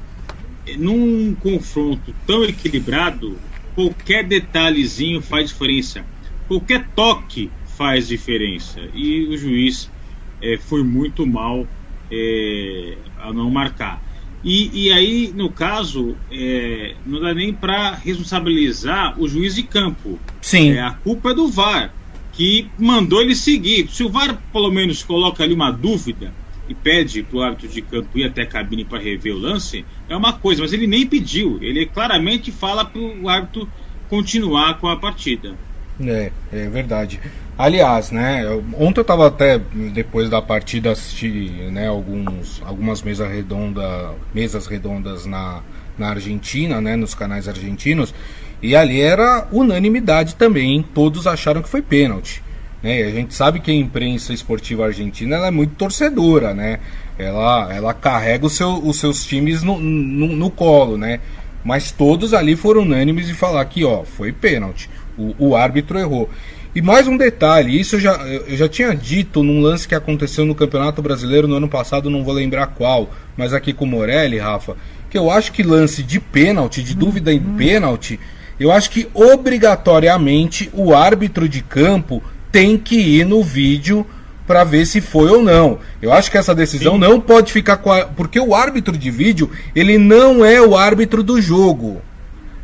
num 0.79 1.35
confronto 1.37 2.15
tão 2.27 2.45
equilibrado, 2.45 3.41
qualquer 3.75 4.27
detalhezinho 4.27 5.21
faz 5.23 5.51
diferença. 5.51 6.09
Qualquer 6.47 6.93
toque 6.95 7.55
faz 7.77 8.09
diferença. 8.09 8.81
E 8.93 9.29
o 9.29 9.37
juiz 9.37 9.93
é, 10.41 10.59
foi 10.59 10.83
muito 10.85 11.27
mal 11.27 11.71
é, 12.11 13.05
ao 13.17 13.35
não 13.35 13.51
marcar. 13.51 14.03
E, 14.47 14.85
e 14.85 14.93
aí, 14.93 15.33
no 15.35 15.51
caso, 15.51 16.17
é, 16.31 16.95
não 17.05 17.21
dá 17.21 17.35
nem 17.35 17.53
para 17.53 17.97
responsabilizar 17.97 19.21
o 19.21 19.27
juiz 19.27 19.57
de 19.57 19.65
campo. 19.65 20.21
Sim. 20.41 20.71
É, 20.71 20.83
a 20.83 20.93
culpa 20.93 21.33
é 21.33 21.35
do 21.35 21.49
VAR, 21.49 21.93
que 22.33 22.71
mandou 22.79 23.21
ele 23.21 23.35
seguir. 23.35 23.89
Se 23.91 24.05
o 24.05 24.09
VAR, 24.09 24.41
pelo 24.53 24.71
menos, 24.71 25.03
coloca 25.03 25.43
ali 25.43 25.53
uma 25.53 25.73
dúvida 25.73 26.33
e 26.69 26.75
pede 26.75 27.25
para 27.25 27.37
o 27.37 27.43
árbitro 27.43 27.69
de 27.69 27.83
campo 27.83 28.17
ir 28.17 28.23
até 28.23 28.43
a 28.43 28.47
cabine 28.47 28.85
para 28.85 29.01
rever 29.01 29.35
o 29.35 29.39
lance, 29.39 29.85
é 30.09 30.17
uma 30.17 30.33
coisa, 30.33 30.63
mas 30.63 30.73
ele 30.73 30.87
nem 30.87 31.05
pediu. 31.05 31.59
Ele 31.61 31.85
claramente 31.85 32.53
fala 32.53 32.85
para 32.85 33.01
o 33.01 33.29
árbitro 33.29 33.69
continuar 34.09 34.79
com 34.79 34.87
a 34.87 34.97
partida. 34.97 35.57
É, 36.01 36.31
é 36.53 36.69
verdade. 36.69 37.21
Aliás, 37.59 38.11
né, 38.11 38.45
ontem 38.79 39.01
eu 39.01 39.05
tava 39.05 39.27
até, 39.27 39.59
depois 39.95 40.29
da 40.29 40.43
partida, 40.43 40.93
assisti 40.93 41.31
né, 41.73 41.89
alguns, 41.89 42.63
algumas 42.67 43.03
mesas, 43.03 43.31
redonda, 43.31 44.13
mesas 44.35 44.67
redondas 44.67 45.25
na, 45.25 45.63
na 45.97 46.11
Argentina, 46.11 46.83
né, 46.83 46.97
nos 46.97 47.15
canais 47.15 47.49
argentinos, 47.49 48.15
e 48.63 48.77
ali 48.77 49.01
era 49.01 49.49
unanimidade 49.51 50.35
também, 50.35 50.85
todos 50.95 51.27
acharam 51.27 51.63
que 51.63 51.69
foi 51.69 51.81
pênalti. 51.81 52.43
Né, 52.83 53.03
a 53.05 53.11
gente 53.11 53.33
sabe 53.33 53.61
que 53.61 53.71
a 53.71 53.75
imprensa 53.75 54.35
esportiva 54.35 54.85
argentina 54.85 55.37
é 55.37 55.51
muito 55.51 55.75
torcedora, 55.77 56.53
né? 56.53 56.79
Ela, 57.19 57.75
ela 57.75 57.95
carrega 57.95 58.47
seu, 58.51 58.87
os 58.87 58.99
seus 59.01 59.25
times 59.25 59.63
no, 59.63 59.81
no, 59.81 60.29
no 60.29 60.51
colo, 60.51 60.99
né? 60.99 61.21
Mas 61.65 61.91
todos 61.91 62.35
ali 62.35 62.55
foram 62.55 62.83
unânimes 62.83 63.27
de 63.27 63.35
falar 63.35 63.65
que, 63.65 63.83
ó, 63.83 64.05
foi 64.05 64.31
pênalti. 64.31 64.91
O, 65.17 65.49
o 65.49 65.57
árbitro 65.57 65.99
errou. 65.99 66.29
E 66.75 66.83
mais 66.83 67.09
um 67.09 67.17
detalhe, 67.17 67.81
isso 67.81 67.97
eu 67.97 68.01
já, 68.01 68.13
eu 68.47 68.55
já 68.55 68.69
tinha 68.69 68.95
dito 68.95 69.43
num 69.43 69.63
lance 69.63 69.89
que 69.89 69.95
aconteceu 69.95 70.45
no 70.45 70.55
Campeonato 70.55 71.01
Brasileiro 71.01 71.49
no 71.49 71.57
ano 71.57 71.69
passado, 71.69 72.11
não 72.11 72.23
vou 72.23 72.35
lembrar 72.35 72.67
qual, 72.67 73.09
mas 73.35 73.55
aqui 73.55 73.73
com 73.73 73.87
o 73.87 73.89
Morelli, 73.89 74.37
Rafa, 74.37 74.77
que 75.09 75.17
eu 75.17 75.31
acho 75.31 75.53
que 75.53 75.63
lance 75.63 76.03
de 76.03 76.21
pênalti, 76.21 76.83
de 76.83 76.95
dúvida 76.95 77.33
em 77.33 77.41
pênalti, 77.41 78.21
eu 78.61 78.71
acho 78.71 78.91
que 78.91 79.09
obrigatoriamente 79.15 80.71
o 80.75 80.95
árbitro 80.95 81.49
de 81.49 81.63
campo 81.63 82.23
tem 82.53 82.77
que 82.77 82.97
ir 82.97 83.25
no 83.25 83.43
vídeo 83.43 84.07
para 84.47 84.63
ver 84.63 84.87
se 84.87 85.01
foi 85.01 85.31
ou 85.31 85.43
não. 85.43 85.79
Eu 86.01 86.13
acho 86.13 86.31
que 86.31 86.39
essa 86.39 86.55
decisão 86.55 86.97
não 86.97 87.21
pode 87.21 87.53
ficar 87.53 87.79
com 87.79 87.93
a... 87.93 88.05
porque 88.05 88.39
o 88.39 88.55
árbitro 88.55 88.97
de 88.97 89.11
vídeo, 89.11 89.51
ele 89.75 89.99
não 89.99 90.45
é 90.45 90.61
o 90.61 90.77
árbitro 90.77 91.23
do 91.23 91.41
jogo. 91.41 92.01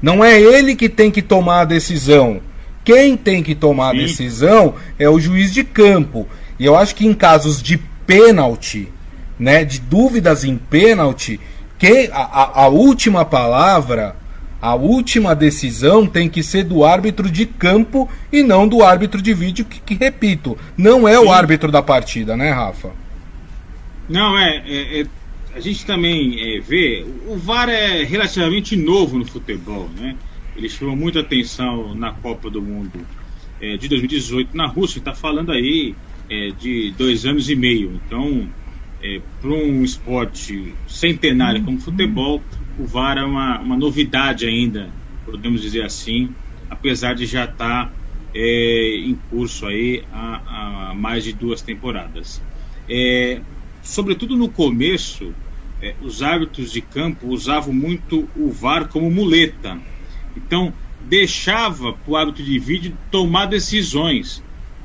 Não 0.03 0.25
é 0.25 0.39
ele 0.39 0.75
que 0.75 0.89
tem 0.89 1.11
que 1.11 1.23
tomar 1.23 1.61
a 1.61 1.65
decisão. 1.65 2.41
Quem 2.85 3.17
tem 3.17 3.43
que 3.43 3.55
tomar 3.55 3.91
a 3.91 3.93
decisão 3.95 4.75
é 4.99 5.09
o 5.09 5.21
juiz 5.21 5.55
de 5.55 5.63
campo. 5.63 6.27
E 6.59 6.67
eu 6.67 6.77
acho 6.77 6.95
que 6.97 7.07
em 7.07 7.15
casos 7.15 7.63
de 7.63 7.79
pênalti, 8.05 8.89
né, 9.39 9.65
de 9.65 9.81
dúvidas 9.81 10.43
em 10.43 10.57
pênalti, 10.57 11.39
que 11.79 12.11
a, 12.13 12.23
a, 12.23 12.63
a 12.65 12.69
última 12.69 13.25
palavra, 13.25 14.17
a 14.61 14.75
última 14.75 15.35
decisão 15.35 16.07
tem 16.07 16.29
que 16.29 16.43
ser 16.43 16.65
do 16.65 16.85
árbitro 16.85 17.31
de 17.31 17.47
campo 17.47 18.09
e 18.33 18.43
não 18.43 18.67
do 18.67 18.83
árbitro 18.83 19.23
de 19.23 19.33
vídeo, 19.33 19.65
que, 19.65 19.81
que, 19.81 19.95
repito, 19.95 20.59
não 20.77 21.07
é 21.07 21.19
o 21.19 21.25
Sim. 21.25 21.31
árbitro 21.31 21.71
da 21.71 21.83
partida, 21.83 22.37
né, 22.37 22.51
Rafa? 22.51 22.91
Não, 24.09 24.39
é. 24.39 24.63
é- 24.67 25.01
é- 25.01 25.07
a 25.55 25.61
gente 25.61 25.85
também 25.85 26.57
é, 26.57 26.61
vê. 26.61 27.05
O 27.27 27.37
VAR 27.37 27.69
é 27.69 28.03
relativamente 28.03 28.75
novo 28.77 29.19
no 29.19 29.25
futebol, 29.25 29.89
né? 29.97 30.17
Ele 30.57 30.69
chamou 30.69 30.97
muita 30.97 31.21
atenção 31.21 31.95
na 31.95 32.13
Copa 32.13 32.51
do 32.51 32.61
Mundo 32.61 33.07
é, 33.61 33.77
de 33.77 33.89
2018 33.89 34.57
na 34.57 34.67
Rússia. 34.67 34.99
Está 34.99 35.15
falando 35.15 35.53
aí 35.53 35.95
é, 36.31 36.51
de 36.51 36.93
dois 36.93 37.27
anos 37.27 37.51
e 37.51 37.55
meio. 37.55 38.01
Então, 38.07 38.49
para 39.41 39.51
um 39.51 39.83
esporte 39.83 40.73
centenário 40.87 41.65
como 41.65 41.77
o 41.77 41.81
futebol, 41.81 42.41
o 42.79 42.85
VAR 42.87 43.19
é 43.19 43.25
uma, 43.25 43.59
uma 43.59 43.77
novidade 43.77 44.47
ainda, 44.47 44.91
podemos 45.27 45.61
dizer 45.61 45.83
assim, 45.83 46.31
apesar 46.71 47.15
de 47.15 47.27
já 47.27 47.45
estar 47.45 47.93
em 48.33 49.19
curso 49.29 49.67
aí 49.67 50.05
há, 50.13 50.91
há 50.91 50.95
mais 50.95 51.25
de 51.25 51.33
duas 51.33 51.61
temporadas. 51.61 52.41
É, 52.89 53.41
sobretudo 53.83 54.37
no 54.37 54.49
começo, 54.49 55.35
é, 55.83 55.95
os 56.01 56.23
árbitros 56.23 56.71
de 56.71 56.81
campo 56.81 57.27
usavam 57.27 57.75
muito 57.75 58.29
o 58.37 58.51
VAR 58.51 58.89
como 58.89 59.11
muleta. 59.11 59.77
Então, 60.37 60.73
deixava 61.01 61.93
para 61.93 62.11
o 62.11 62.17
árbitro 62.17 62.45
de 62.45 62.59
vídeo 62.59 62.97
tomar 63.11 63.47
decisões. 63.47 64.43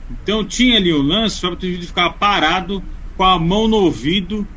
Então, 0.09 0.43
tinha 0.43 0.77
ali 0.77 0.91
um 0.91 1.01
lance, 1.01 1.43
o 1.43 1.47
árbitro 1.47 1.67
de 1.67 1.73
vídeo 1.75 1.87
ficava 1.87 2.13
parado 2.13 2.83
com 3.15 3.23
a 3.23 3.37
mão 3.37 3.67
no 3.67 3.77
ouvido, 3.77 4.47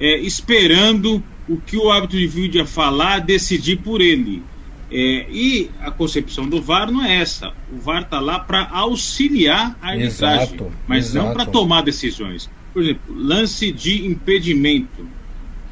é, 0.00 0.18
esperando 0.20 1.22
o 1.48 1.58
que 1.58 1.76
o 1.76 1.90
árbitro 1.90 2.18
de 2.18 2.26
vídeo 2.26 2.58
ia 2.58 2.66
falar, 2.66 3.20
decidir 3.20 3.76
por 3.76 4.00
ele. 4.00 4.42
É, 4.90 5.26
e 5.30 5.70
a 5.80 5.90
concepção 5.90 6.48
do 6.48 6.60
VAR 6.60 6.90
não 6.90 7.04
é 7.04 7.16
essa. 7.16 7.52
O 7.72 7.78
VAR 7.78 8.02
está 8.02 8.20
lá 8.20 8.38
para 8.38 8.68
auxiliar 8.70 9.76
a 9.80 9.88
arbitragem, 9.88 10.54
Exato, 10.54 10.72
mas 10.86 11.14
não 11.14 11.24
exato. 11.24 11.36
para 11.36 11.46
tomar 11.46 11.82
decisões. 11.82 12.50
Por 12.72 12.82
exemplo, 12.82 13.14
lance 13.14 13.72
de 13.72 14.06
impedimento, 14.06 15.06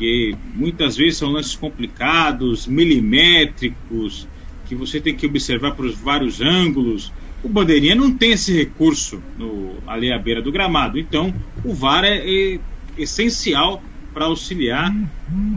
que 0.01 0.35
muitas 0.55 0.97
vezes 0.97 1.19
são 1.19 1.29
lances 1.29 1.55
complicados, 1.55 2.67
milimétricos, 2.67 4.27
que 4.67 4.75
você 4.75 4.99
tem 4.99 5.15
que 5.15 5.27
observar 5.27 5.73
por 5.73 5.93
vários 5.93 6.41
ângulos. 6.41 7.13
O 7.45 7.49
bandeirinha 7.51 7.95
não 7.95 8.11
tem 8.11 8.31
esse 8.31 8.51
recurso 8.51 9.23
no, 9.37 9.75
ali 9.87 10.11
à 10.11 10.19
beira 10.19 10.41
do 10.41 10.51
gramado. 10.51 10.99
Então, 10.99 11.35
o 11.63 11.75
VAR 11.75 12.05
é, 12.05 12.17
é 12.17 12.59
essencial 12.97 13.83
para 14.15 14.25
auxiliar 14.25 14.91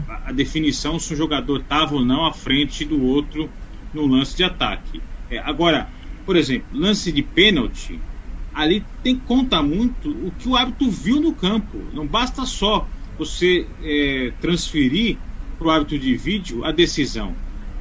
a, 0.06 0.28
a 0.28 0.32
definição 0.32 0.98
se 0.98 1.14
o 1.14 1.16
jogador 1.16 1.60
estava 1.60 1.94
ou 1.94 2.04
não 2.04 2.26
à 2.26 2.32
frente 2.32 2.84
do 2.84 3.02
outro 3.02 3.48
no 3.94 4.06
lance 4.06 4.36
de 4.36 4.44
ataque. 4.44 5.00
É, 5.30 5.38
agora, 5.38 5.88
por 6.26 6.36
exemplo, 6.36 6.66
lance 6.78 7.10
de 7.10 7.22
pênalti, 7.22 7.98
ali 8.52 8.84
tem 9.02 9.16
que 9.16 9.24
contar 9.24 9.62
muito 9.62 10.10
o 10.10 10.30
que 10.38 10.50
o 10.50 10.54
árbitro 10.54 10.90
viu 10.90 11.18
no 11.18 11.32
campo. 11.32 11.78
Não 11.94 12.06
basta 12.06 12.44
só 12.44 12.86
você 13.18 13.66
é, 13.82 14.32
transferir 14.40 15.16
para 15.58 15.68
o 15.68 15.70
árbitro 15.70 15.98
de 15.98 16.16
vídeo 16.16 16.64
a 16.64 16.72
decisão. 16.72 17.34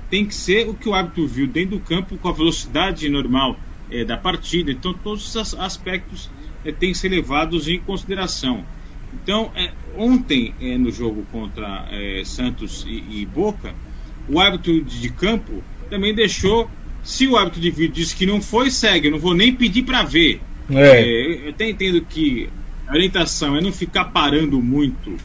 Tem 0.10 0.26
que 0.26 0.36
ser 0.36 0.70
o 0.70 0.74
que 0.74 0.88
o 0.88 0.94
árbitro 0.94 1.28
viu 1.28 1.48
dentro 1.48 1.78
do 1.78 1.80
campo 1.80 2.18
com 2.18 2.28
a 2.28 2.32
velocidade 2.32 3.10
normal 3.10 3.58
é, 3.90 4.04
da 4.04 4.18
partida. 4.18 4.72
Então, 4.72 4.94
todos 4.94 5.36
esses 5.36 5.54
aspectos 5.56 6.30
é, 6.64 6.72
têm 6.72 6.92
que 6.92 6.98
ser 6.98 7.10
levados 7.10 7.68
em 7.68 7.80
consideração. 7.80 8.64
Então, 9.14 9.52
é, 9.56 9.72
ontem, 9.98 10.54
é, 10.62 10.78
no 10.78 10.92
jogo 10.92 11.26
contra 11.32 11.88
é, 11.92 12.24
Santos 12.26 12.86
e, 12.88 13.22
e 13.22 13.26
Boca, 13.26 13.74
o 14.28 14.40
árbitro 14.40 14.82
de 14.84 15.10
campo 15.10 15.64
também 15.90 16.14
deixou. 16.14 16.70
Se 17.04 17.28
o 17.28 17.36
árbitro 17.36 17.60
de 17.60 17.70
vídeo 17.70 17.94
disse 17.94 18.16
que 18.16 18.26
não 18.26 18.42
foi, 18.42 18.72
segue. 18.72 19.08
Eu 19.08 19.12
não 19.12 19.20
vou 19.20 19.34
nem 19.34 19.54
pedir 19.54 19.84
para 19.84 20.04
ver. 20.04 20.42
É. 20.72 21.02
É, 21.02 21.48
eu 21.48 21.50
até 21.50 21.70
entendo 21.70 22.02
que 22.02 22.50
a 22.88 22.94
orientação 22.94 23.56
é 23.56 23.62
não 23.62 23.72
ficar 23.72 24.06
parando 24.06 24.62
muito 24.62 25.16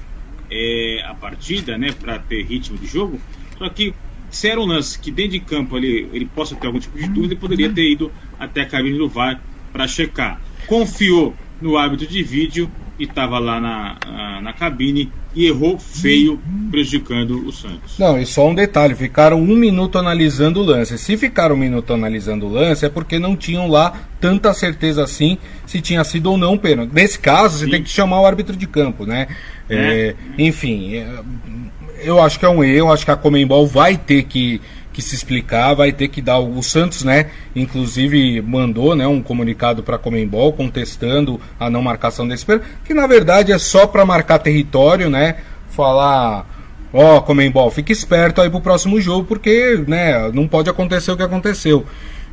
é, 0.51 1.03
a 1.05 1.15
partida, 1.15 1.77
né, 1.77 1.93
para 1.93 2.19
ter 2.19 2.43
ritmo 2.45 2.79
de 2.79 2.87
jogo. 2.87 3.21
Só 3.57 3.69
que 3.69 3.95
se 4.31 4.49
era 4.49 4.61
um 4.61 4.67
lance 4.67 4.99
que 4.99 5.11
dentro 5.11 5.33
de 5.33 5.41
campo 5.41 5.77
ele, 5.77 6.09
ele 6.13 6.27
possa 6.27 6.55
ter 6.55 6.67
algum 6.67 6.79
tipo 6.79 6.97
de 6.99 7.09
dúvida, 7.09 7.35
ele 7.35 7.41
poderia 7.41 7.71
ter 7.71 7.91
ido 7.91 8.13
até 8.39 8.63
a 8.63 8.67
cabine 8.67 8.99
do 8.99 9.09
VAR 9.09 9.41
para 9.73 9.89
checar. 9.89 10.41
Confiou 10.67 11.35
no 11.61 11.77
árbitro 11.77 12.07
de 12.07 12.23
vídeo 12.23 12.71
e 12.99 13.05
estava 13.05 13.39
lá 13.39 13.61
na, 13.61 14.41
na, 14.41 14.53
cabine 14.53 15.13
e 15.35 15.47
errou 15.47 15.79
feio, 15.79 16.41
prejudicando 16.71 17.47
o 17.47 17.53
Santos. 17.53 17.99
Não, 17.99 18.19
e 18.19 18.27
só 18.27 18.49
um 18.49 18.55
detalhe, 18.55 18.95
ficaram 18.95 19.41
um 19.41 19.57
minuto 19.57 19.99
analisando 19.99 20.61
o 20.61 20.65
lance. 20.65 20.99
Se 20.99 21.17
ficaram 21.17 21.55
um 21.55 21.59
minuto 21.59 21.93
analisando 21.93 22.47
o 22.47 22.49
lance, 22.49 22.85
é 22.85 22.89
porque 22.89 23.19
não 23.19 23.37
tinham 23.37 23.69
lá 23.69 23.93
tanta 24.21 24.53
certeza 24.53 25.05
assim 25.05 25.39
se 25.65 25.81
tinha 25.81 26.03
sido 26.03 26.31
ou 26.31 26.37
não 26.37 26.59
pênalti. 26.59 26.91
Nesse 26.93 27.19
caso, 27.19 27.59
você 27.59 27.67
Sim. 27.67 27.71
tem 27.71 27.83
que 27.83 27.91
chamar 27.91 28.21
o 28.21 28.27
árbitro 28.27 28.57
de 28.57 28.67
campo, 28.67 29.07
né? 29.07 29.29
É. 29.69 29.77
É, 29.77 30.15
enfim, 30.39 30.97
é, 30.97 31.07
eu 32.03 32.21
acho 32.23 32.39
que 32.39 32.45
é 32.45 32.49
um 32.49 32.63
erro, 32.63 32.93
acho 32.93 33.05
que 33.05 33.11
a 33.11 33.17
Comembol 33.17 33.67
vai 33.67 33.97
ter 33.97 34.25
que, 34.25 34.61
que 34.99 35.03
se 35.03 35.15
explicar, 35.15 35.75
vai 35.75 35.93
ter 35.93 36.09
que 36.09 36.21
dar. 36.21 36.41
O 36.41 36.61
Santos, 36.61 37.05
né, 37.05 37.27
inclusive 37.55 38.43
mandou 38.43 38.97
né, 38.97 39.07
um 39.07 39.23
comunicado 39.23 39.81
para 39.81 39.95
a 39.95 39.99
Comembol 39.99 40.53
contestando 40.53 41.41
a 41.59 41.71
não 41.71 41.81
marcação 41.81 42.27
desse 42.27 42.45
pênalti, 42.45 42.67
que 42.85 42.93
na 42.93 43.07
verdade 43.07 43.53
é 43.53 43.59
só 43.59 43.87
para 43.87 44.05
marcar 44.05 44.41
território, 44.41 45.09
né? 45.09 45.37
Falar. 45.71 46.47
Ó, 46.93 47.21
Comembol, 47.21 47.71
fique 47.71 47.93
esperto 47.93 48.41
aí 48.41 48.51
pro 48.51 48.61
próximo 48.61 49.01
jogo, 49.01 49.25
porque 49.25 49.85
né, 49.87 50.33
não 50.33 50.49
pode 50.49 50.69
acontecer 50.69 51.13
o 51.13 51.17
que 51.17 51.23
aconteceu. 51.23 51.87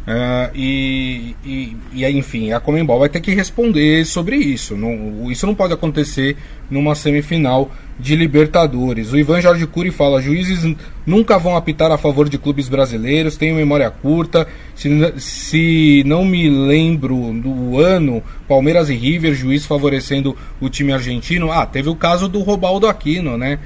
Ah, 0.07 0.51
e, 0.53 1.35
e, 1.43 1.75
e 1.93 2.05
enfim, 2.05 2.51
a 2.51 2.59
Comembol 2.59 2.99
vai 2.99 3.09
ter 3.09 3.19
que 3.19 3.33
responder 3.33 4.05
sobre 4.05 4.35
isso. 4.35 4.77
Não, 4.77 5.31
isso 5.31 5.47
não 5.47 5.55
pode 5.55 5.73
acontecer 5.73 6.37
numa 6.69 6.93
semifinal 6.93 7.71
de 7.99 8.15
Libertadores. 8.15 9.11
O 9.11 9.17
Ivan 9.17 9.41
Jorge 9.41 9.65
Cury 9.65 9.89
fala: 9.89 10.21
juízes 10.21 10.75
nunca 11.07 11.39
vão 11.39 11.55
apitar 11.55 11.91
a 11.91 11.97
favor 11.97 12.29
de 12.29 12.37
clubes 12.37 12.69
brasileiros, 12.69 13.37
tenho 13.37 13.55
memória 13.55 13.89
curta. 13.89 14.47
Se, 14.75 14.89
se 15.17 16.03
não 16.05 16.23
me 16.23 16.49
lembro 16.49 17.33
do 17.33 17.79
ano, 17.79 18.21
Palmeiras 18.47 18.89
e 18.89 18.95
River, 18.95 19.33
juiz 19.33 19.65
favorecendo 19.65 20.37
o 20.61 20.69
time 20.69 20.93
argentino. 20.93 21.51
Ah, 21.51 21.65
teve 21.65 21.89
o 21.89 21.95
caso 21.95 22.27
do 22.27 22.41
Robaldo 22.41 22.87
Aquino, 22.87 23.37
né? 23.37 23.57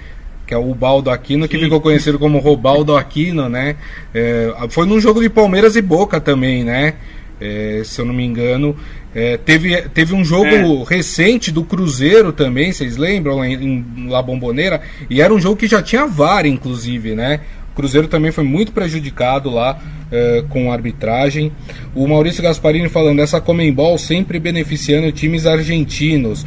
Que 0.50 0.54
é 0.56 0.58
o 0.58 0.74
Baldo 0.74 1.12
Aquino, 1.12 1.48
que 1.48 1.60
ficou 1.60 1.80
conhecido 1.80 2.18
como 2.18 2.40
Robaldo 2.40 2.98
Aquino, 2.98 3.48
né? 3.48 3.76
É, 4.12 4.52
foi 4.70 4.88
num 4.88 5.00
jogo 5.00 5.22
de 5.22 5.30
Palmeiras 5.30 5.76
e 5.76 5.82
Boca 5.82 6.20
também, 6.20 6.64
né? 6.64 6.96
É, 7.40 7.84
se 7.86 8.02
eu 8.02 8.06
não 8.06 8.16
me 8.16 8.26
engano. 8.26 8.76
É, 9.14 9.38
teve, 9.38 9.80
teve 9.90 10.16
um 10.16 10.26
jogo 10.26 10.82
recente 10.82 11.52
do 11.52 11.64
Cruzeiro 11.64 12.34
também, 12.34 12.72
vocês 12.72 12.98
lembram? 12.98 13.46
Em, 13.46 13.54
em 13.54 14.10
La 14.10 14.24
Bombonera. 14.24 14.82
E 15.08 15.22
era 15.22 15.32
um 15.32 15.40
jogo 15.40 15.56
que 15.56 15.68
já 15.68 15.84
tinha 15.84 16.08
VAR, 16.08 16.48
inclusive, 16.48 17.14
né? 17.14 17.42
O 17.72 17.76
Cruzeiro 17.76 18.08
também 18.08 18.32
foi 18.32 18.44
muito 18.44 18.72
prejudicado 18.72 19.52
lá 19.52 19.80
é, 20.12 20.44
com 20.50 20.72
a 20.72 20.74
arbitragem. 20.74 21.52
O 21.94 22.08
Maurício 22.08 22.42
Gasparini 22.42 22.90
falando, 22.90 23.22
essa 23.22 23.40
Comembol 23.40 24.00
sempre 24.00 24.40
beneficiando 24.40 25.12
times 25.12 25.46
argentinos. 25.46 26.44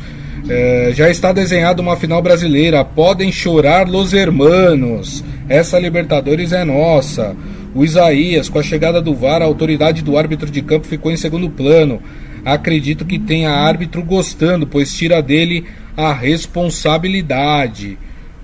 É, 0.48 0.90
já 0.94 1.08
está 1.08 1.32
desenhada 1.32 1.80
uma 1.80 1.96
final 1.96 2.20
brasileira. 2.20 2.84
Podem 2.84 3.30
chorar 3.30 3.88
los 3.88 4.12
hermanos. 4.12 5.24
Essa 5.48 5.78
Libertadores 5.78 6.52
é 6.52 6.64
nossa. 6.64 7.36
O 7.74 7.84
Isaías, 7.84 8.48
com 8.48 8.58
a 8.58 8.62
chegada 8.62 9.00
do 9.00 9.14
VAR, 9.14 9.40
a 9.40 9.46
autoridade 9.46 10.02
do 10.02 10.16
árbitro 10.18 10.50
de 10.50 10.60
campo 10.62 10.86
ficou 10.86 11.10
em 11.10 11.16
segundo 11.16 11.48
plano. 11.48 12.02
Acredito 12.44 13.04
que 13.04 13.18
tenha 13.18 13.50
árbitro 13.50 14.02
gostando, 14.02 14.66
pois 14.66 14.92
tira 14.92 15.22
dele 15.22 15.64
a 15.96 16.12
responsabilidade. 16.12 17.96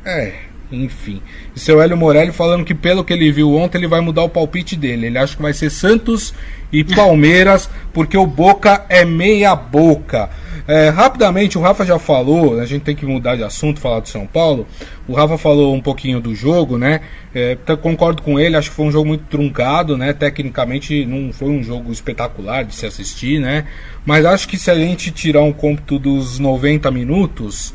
É, 0.04 0.32
enfim. 0.70 1.22
E 1.54 1.60
seu 1.60 1.80
Hélio 1.80 1.96
Morelli 1.96 2.32
falando 2.32 2.64
que 2.64 2.74
pelo 2.74 3.04
que 3.04 3.12
ele 3.12 3.32
viu 3.32 3.54
ontem, 3.54 3.78
ele 3.78 3.86
vai 3.86 4.00
mudar 4.00 4.22
o 4.22 4.28
palpite 4.28 4.76
dele. 4.76 5.06
Ele 5.06 5.18
acha 5.18 5.36
que 5.36 5.42
vai 5.42 5.52
ser 5.52 5.70
Santos 5.70 6.34
e 6.72 6.84
Palmeiras, 6.94 7.68
porque 7.92 8.16
o 8.16 8.26
Boca 8.26 8.84
é 8.88 9.04
meia 9.04 9.54
boca. 9.54 10.30
É, 10.66 10.90
rapidamente, 10.90 11.56
o 11.56 11.62
Rafa 11.62 11.82
já 11.86 11.98
falou, 11.98 12.60
a 12.60 12.66
gente 12.66 12.82
tem 12.82 12.94
que 12.94 13.06
mudar 13.06 13.36
de 13.36 13.42
assunto, 13.42 13.80
falar 13.80 14.00
do 14.00 14.08
São 14.08 14.26
Paulo. 14.26 14.66
O 15.08 15.14
Rafa 15.14 15.38
falou 15.38 15.74
um 15.74 15.80
pouquinho 15.80 16.20
do 16.20 16.34
jogo, 16.34 16.76
né? 16.76 17.00
É, 17.34 17.56
concordo 17.80 18.20
com 18.20 18.38
ele, 18.38 18.54
acho 18.54 18.68
que 18.68 18.76
foi 18.76 18.84
um 18.84 18.92
jogo 18.92 19.08
muito 19.08 19.24
truncado, 19.30 19.96
né? 19.96 20.12
Tecnicamente 20.12 21.06
não 21.06 21.32
foi 21.32 21.48
um 21.48 21.62
jogo 21.62 21.90
espetacular 21.90 22.66
de 22.66 22.74
se 22.74 22.84
assistir, 22.84 23.40
né? 23.40 23.64
Mas 24.04 24.26
acho 24.26 24.46
que 24.46 24.58
se 24.58 24.70
a 24.70 24.74
gente 24.74 25.10
tirar 25.10 25.42
um 25.42 25.54
cômputo 25.54 25.98
dos 25.98 26.38
90 26.38 26.90
minutos, 26.90 27.72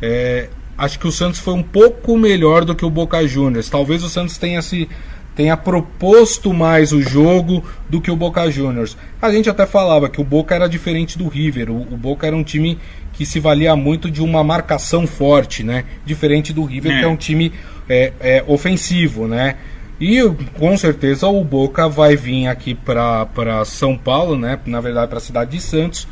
é, 0.00 0.48
acho 0.76 0.98
que 0.98 1.06
o 1.06 1.12
Santos 1.12 1.40
foi 1.40 1.54
um 1.54 1.62
pouco 1.62 2.16
melhor 2.16 2.64
do 2.64 2.74
que 2.74 2.84
o 2.84 2.90
Boca 2.90 3.26
Juniors. 3.26 3.68
Talvez 3.68 4.02
o 4.02 4.08
Santos 4.08 4.38
tenha 4.38 4.60
se 4.62 4.88
tenha 5.34 5.54
proposto 5.54 6.54
mais 6.54 6.92
o 6.92 7.02
jogo 7.02 7.62
do 7.90 8.00
que 8.00 8.10
o 8.10 8.16
Boca 8.16 8.50
Juniors. 8.50 8.96
A 9.20 9.30
gente 9.30 9.50
até 9.50 9.66
falava 9.66 10.08
que 10.08 10.18
o 10.18 10.24
Boca 10.24 10.54
era 10.54 10.66
diferente 10.66 11.18
do 11.18 11.28
River. 11.28 11.70
O, 11.70 11.82
o 11.82 11.96
Boca 11.96 12.26
era 12.26 12.34
um 12.34 12.42
time 12.42 12.78
que 13.12 13.26
se 13.26 13.38
valia 13.38 13.76
muito 13.76 14.10
de 14.10 14.22
uma 14.22 14.42
marcação 14.42 15.06
forte, 15.06 15.62
né? 15.62 15.84
Diferente 16.06 16.54
do 16.54 16.64
River, 16.64 16.92
É. 16.92 16.98
que 17.00 17.04
é 17.04 17.08
um 17.08 17.16
time 17.16 17.52
é, 17.88 18.12
é, 18.18 18.44
ofensivo, 18.46 19.28
né? 19.28 19.56
E 20.00 20.22
com 20.58 20.76
certeza 20.76 21.26
o 21.26 21.42
Boca 21.44 21.88
vai 21.88 22.16
vir 22.16 22.46
aqui 22.46 22.74
para 22.74 23.64
São 23.64 23.96
Paulo, 23.96 24.36
né? 24.36 24.58
Na 24.66 24.80
verdade, 24.80 25.08
para 25.08 25.18
a 25.18 25.20
cidade 25.22 25.50
de 25.52 25.60
Santos, 25.60 26.08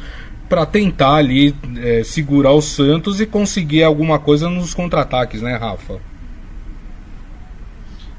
para 0.48 0.66
tentar 0.66 1.14
ali 1.14 1.54
é, 1.76 2.02
segurar 2.04 2.52
o 2.52 2.60
Santos 2.60 3.20
e 3.20 3.26
conseguir 3.26 3.82
alguma 3.82 4.18
coisa 4.18 4.48
nos 4.48 4.74
contra-ataques, 4.74 5.40
né, 5.42 5.56
Rafa? 5.56 6.00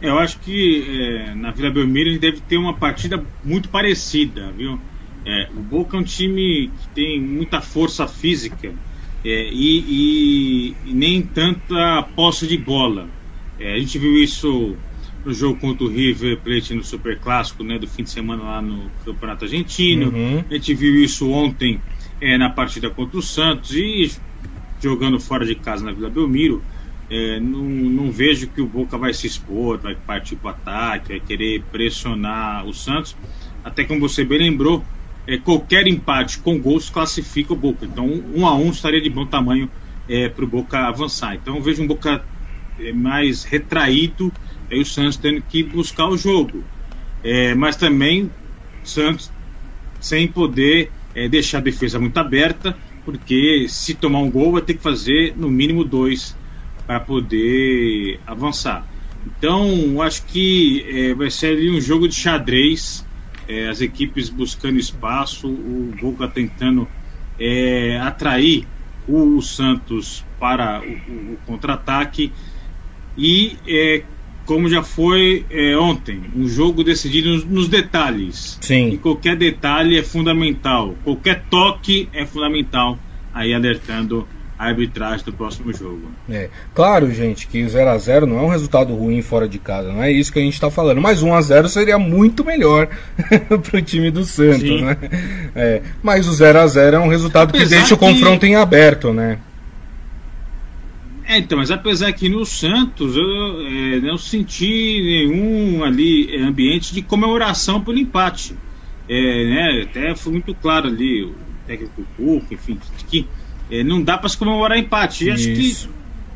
Eu 0.02 0.20
acho 0.20 0.40
que 0.40 0.86
é, 0.88 1.36
na 1.36 1.52
Vila 1.52 1.72
Belmiro 1.72 2.10
a 2.10 2.14
gente 2.14 2.22
deve 2.22 2.42
ter 2.42 2.58
uma 2.58 2.74
partida 2.74 3.24
muito 3.44 3.70
parecida, 3.70 4.52
viu? 4.56 4.80
É, 5.26 5.48
o 5.56 5.60
Boca 5.62 5.98
é 5.98 6.00
um 6.00 6.04
time 6.04 6.68
que 6.82 6.88
tem 6.94 7.20
muita 7.20 7.62
força 7.62 8.08
física 8.08 8.72
é, 9.24 9.50
e, 9.52 9.80
e- 9.80 10.76
e 10.86 10.94
nem 10.94 11.22
tanta 11.22 12.04
posse 12.16 12.46
de 12.46 12.58
bola. 12.58 13.08
É, 13.60 13.74
a 13.74 13.80
gente 13.80 13.98
viu 13.98 14.22
isso 14.22 14.76
no 15.26 15.34
jogo 15.34 15.60
contra 15.60 15.84
o 15.86 15.90
River 15.90 16.38
Plate 16.38 16.76
no 16.76 16.84
Super 16.84 17.18
Clássico 17.18 17.64
né, 17.64 17.80
do 17.80 17.88
fim 17.88 18.04
de 18.04 18.12
semana 18.12 18.44
lá 18.44 18.62
no 18.62 18.92
Campeonato 19.04 19.46
Argentino. 19.46 20.12
Uhum. 20.12 20.44
A 20.48 20.54
gente 20.54 20.74
viu 20.76 20.96
isso 21.04 21.32
ontem 21.32 21.82
é, 22.22 22.38
na 22.38 22.50
partida 22.50 22.90
contra 22.90 23.18
o 23.18 23.22
Santos 23.22 23.72
e 23.72 24.12
jogando 24.82 25.20
fora 25.20 25.46
de 25.46 25.56
casa 25.56 25.86
na 25.86 25.92
Vila 25.92 26.10
Belmiro. 26.10 26.64
É, 27.10 27.40
não, 27.40 27.64
não 27.64 28.12
vejo 28.12 28.48
que 28.48 28.62
o 28.62 28.66
Boca 28.66 28.98
vai 28.98 29.14
se 29.14 29.28
expor, 29.28 29.78
vai 29.78 29.96
partir 29.96 30.36
para 30.36 30.48
o 30.48 30.52
ataque, 30.52 31.10
vai 31.10 31.20
querer 31.20 31.64
pressionar 31.72 32.66
o 32.66 32.74
Santos. 32.74 33.16
Até 33.64 33.84
como 33.84 34.00
você 34.00 34.24
bem 34.24 34.40
lembrou, 34.40 34.84
é, 35.28 35.38
qualquer 35.38 35.88
empate 35.88 36.40
com 36.40 36.60
gols 36.60 36.90
classifica 36.90 37.54
o 37.54 37.56
Boca. 37.56 37.86
Então, 37.86 38.08
um 38.36 38.46
a 38.46 38.56
um 38.56 38.70
estaria 38.70 39.02
de 39.02 39.10
bom 39.10 39.26
tamanho 39.26 39.70
para 40.36 40.46
o 40.46 40.48
Boca 40.48 40.88
avançar. 40.88 41.34
Então, 41.34 41.60
vejo 41.60 41.82
um 41.82 41.88
Boca 41.88 42.24
é, 42.80 42.92
mais 42.92 43.44
retraído 43.44 44.32
e 44.70 44.80
o 44.80 44.86
Santos 44.86 45.18
tendo 45.18 45.42
que 45.42 45.64
buscar 45.64 46.08
o 46.08 46.18
jogo. 46.18 46.64
É, 47.24 47.56
mas 47.56 47.76
também 47.76 48.30
Santos 48.84 49.32
sem 50.00 50.28
poder 50.28 50.92
é, 51.16 51.30
deixar 51.30 51.60
a 51.60 51.62
defesa 51.62 52.00
muito 52.00 52.18
aberta, 52.20 52.80
porque 53.04 53.68
se 53.70 53.96
tomar 53.96 54.20
um 54.20 54.32
gol 54.32 54.54
vai 54.54 54.64
ter 54.64 54.76
que 54.76 54.84
fazer 54.84 55.36
no 55.38 55.50
mínimo 55.52 55.86
dois 55.86 56.40
para 56.86 57.00
poder 57.00 58.22
avançar. 58.26 58.88
Então, 59.26 60.02
acho 60.02 60.26
que 60.26 60.86
é, 60.88 61.16
vai 61.16 61.32
ser 61.32 61.58
um 61.72 61.82
jogo 61.82 62.08
de 62.08 62.16
xadrez, 62.16 63.10
é, 63.48 63.68
as 63.70 63.82
equipes 63.82 64.30
buscando 64.30 64.80
espaço, 64.80 65.48
o 65.52 65.94
Boca 65.94 66.28
tentando 66.28 66.92
é, 67.38 67.98
atrair 68.00 68.72
o, 69.06 69.42
Santos 69.42 70.28
para 70.40 70.84
o, 70.84 71.02
o- 71.06 71.34
o 71.34 71.38
contra-ataque 71.40 72.36
e 73.16 73.62
é, 73.68 74.08
como 74.46 74.70
já 74.70 74.84
foi 74.84 75.46
é, 75.50 75.76
ontem, 75.78 76.22
um 76.36 76.48
jogo 76.48 76.84
decidido 76.84 77.30
nos, 77.30 77.44
nos 77.46 77.68
detalhes. 77.68 78.58
Sim. 78.62 78.90
E 78.90 78.98
qualquer 78.98 79.36
detalhe 79.36 79.98
é 79.98 80.04
fundamental, 80.04 80.96
qualquer 81.04 81.44
toque 81.50 82.08
é 82.14 82.26
fundamental, 82.26 82.98
aí 83.34 83.54
alertando 83.54 84.28
a 84.58 84.68
arbitragem 84.68 85.26
do 85.26 85.34
próximo 85.34 85.74
jogo. 85.74 86.04
É, 86.30 86.50
claro, 86.74 87.12
gente, 87.14 87.46
que 87.46 87.62
o 87.64 87.70
0 87.70 87.90
a 87.90 87.98
0 87.98 88.26
não 88.26 88.40
é 88.40 88.42
um 88.44 88.48
resultado 88.48 88.96
ruim 88.96 89.22
fora 89.22 89.50
de 89.50 89.60
casa, 89.60 89.92
não 89.92 90.02
é 90.02 90.10
isso 90.10 90.32
que 90.32 90.40
a 90.40 90.42
gente 90.42 90.54
está 90.54 90.72
falando. 90.72 91.02
Mas 91.02 91.22
1 91.22 91.34
a 91.34 91.42
0 91.42 91.68
seria 91.68 92.00
muito 92.00 92.46
melhor 92.46 92.88
para 93.70 93.78
o 93.78 93.82
time 93.82 94.10
do 94.10 94.24
Santos, 94.24 94.62
Sim. 94.62 94.82
né? 94.86 94.96
É, 95.54 95.82
mas 96.02 96.26
o 96.28 96.32
0 96.34 96.60
a 96.60 96.68
0 96.68 96.96
é 96.96 97.00
um 97.00 97.10
resultado 97.10 97.52
que 97.52 97.58
Apesar 97.58 97.78
deixa 97.80 97.96
o 97.96 97.98
que- 97.98 98.06
confronto 98.06 98.46
em 98.46 98.56
aberto, 98.56 99.12
né? 99.12 99.40
É, 101.28 101.40
então, 101.40 101.58
mas 101.58 101.72
apesar 101.72 102.14
que 102.14 102.30
no 102.30 102.46
Santos 102.46 103.16
eu 103.16 103.62
é, 103.62 104.00
não 104.00 104.18
senti 104.18 105.02
nenhum 105.02 105.84
ali 105.84 106.36
é, 106.36 106.42
ambiente 106.42 106.94
de 106.94 107.02
comemoração 107.02 107.82
pelo 107.82 107.98
empate. 107.98 108.56
É, 109.08 109.46
né, 109.46 109.82
até 109.84 110.16
foi 110.16 110.34
muito 110.34 110.54
claro 110.56 110.88
ali, 110.88 111.24
o 111.24 111.36
técnico 111.66 112.06
Cuca, 112.16 112.54
enfim, 112.54 112.80
que 113.08 113.26
é, 113.70 113.84
não 113.84 114.02
dá 114.02 114.18
para 114.18 114.30
se 114.30 114.38
comemorar 114.38 114.78
empate. 114.78 115.26
E 115.26 115.32
acho 115.32 115.46
que 115.54 115.74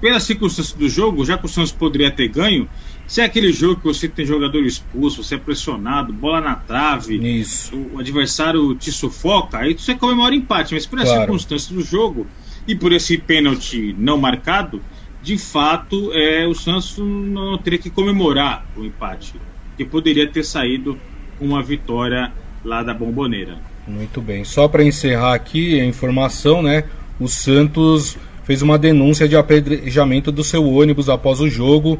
pela 0.01 0.19
circunstância 0.19 0.77
do 0.77 0.87
jogo, 0.87 1.25
já 1.25 1.37
que 1.37 1.45
o 1.45 1.49
Santos 1.49 1.71
poderia 1.71 2.09
ter 2.09 2.27
ganho, 2.29 2.67
se 3.07 3.21
é 3.21 3.25
aquele 3.25 3.51
jogo 3.51 3.81
que 3.81 3.87
você 3.87 4.07
tem 4.07 4.25
jogador 4.25 4.63
expulso, 4.63 5.23
você 5.23 5.35
é 5.35 5.37
pressionado, 5.37 6.13
bola 6.13 6.41
na 6.41 6.55
trave, 6.55 7.17
Isso. 7.39 7.75
o 7.91 7.99
adversário 7.99 8.73
te 8.75 8.91
sufoca, 8.91 9.57
aí 9.59 9.73
você 9.73 9.95
comemora 9.95 10.33
empate. 10.33 10.73
Mas 10.73 10.83
essa 10.85 10.89
Claro. 11.03 11.19
circunstância 11.21 11.75
do 11.75 11.81
jogo 11.81 12.27
e 12.69 12.75
por 12.75 12.93
esse 12.93 13.17
pênalti 13.17 13.95
não 13.97 14.15
marcado, 14.15 14.79
de 15.23 15.39
fato, 15.39 16.13
é, 16.13 16.45
o 16.45 16.53
Santos 16.53 16.99
não 16.99 17.57
teria 17.57 17.79
que 17.79 17.89
comemorar 17.89 18.63
o 18.77 18.85
empate, 18.85 19.33
que 19.75 19.83
poderia 19.83 20.27
ter 20.27 20.43
saído 20.43 20.95
uma 21.41 21.63
vitória 21.63 22.31
lá 22.63 22.83
da 22.83 22.93
Bomboneira. 22.93 23.57
Muito 23.87 24.21
bem. 24.21 24.43
Só 24.43 24.67
para 24.67 24.83
encerrar 24.83 25.33
aqui 25.33 25.79
a 25.79 25.85
informação, 25.85 26.61
né? 26.61 26.83
O 27.19 27.27
Santos 27.27 28.15
fez 28.43 28.61
uma 28.61 28.77
denúncia 28.77 29.27
de 29.27 29.35
apedrejamento 29.35 30.31
do 30.31 30.43
seu 30.43 30.63
ônibus 30.63 31.09
após 31.09 31.41
o 31.41 31.49
jogo. 31.49 31.99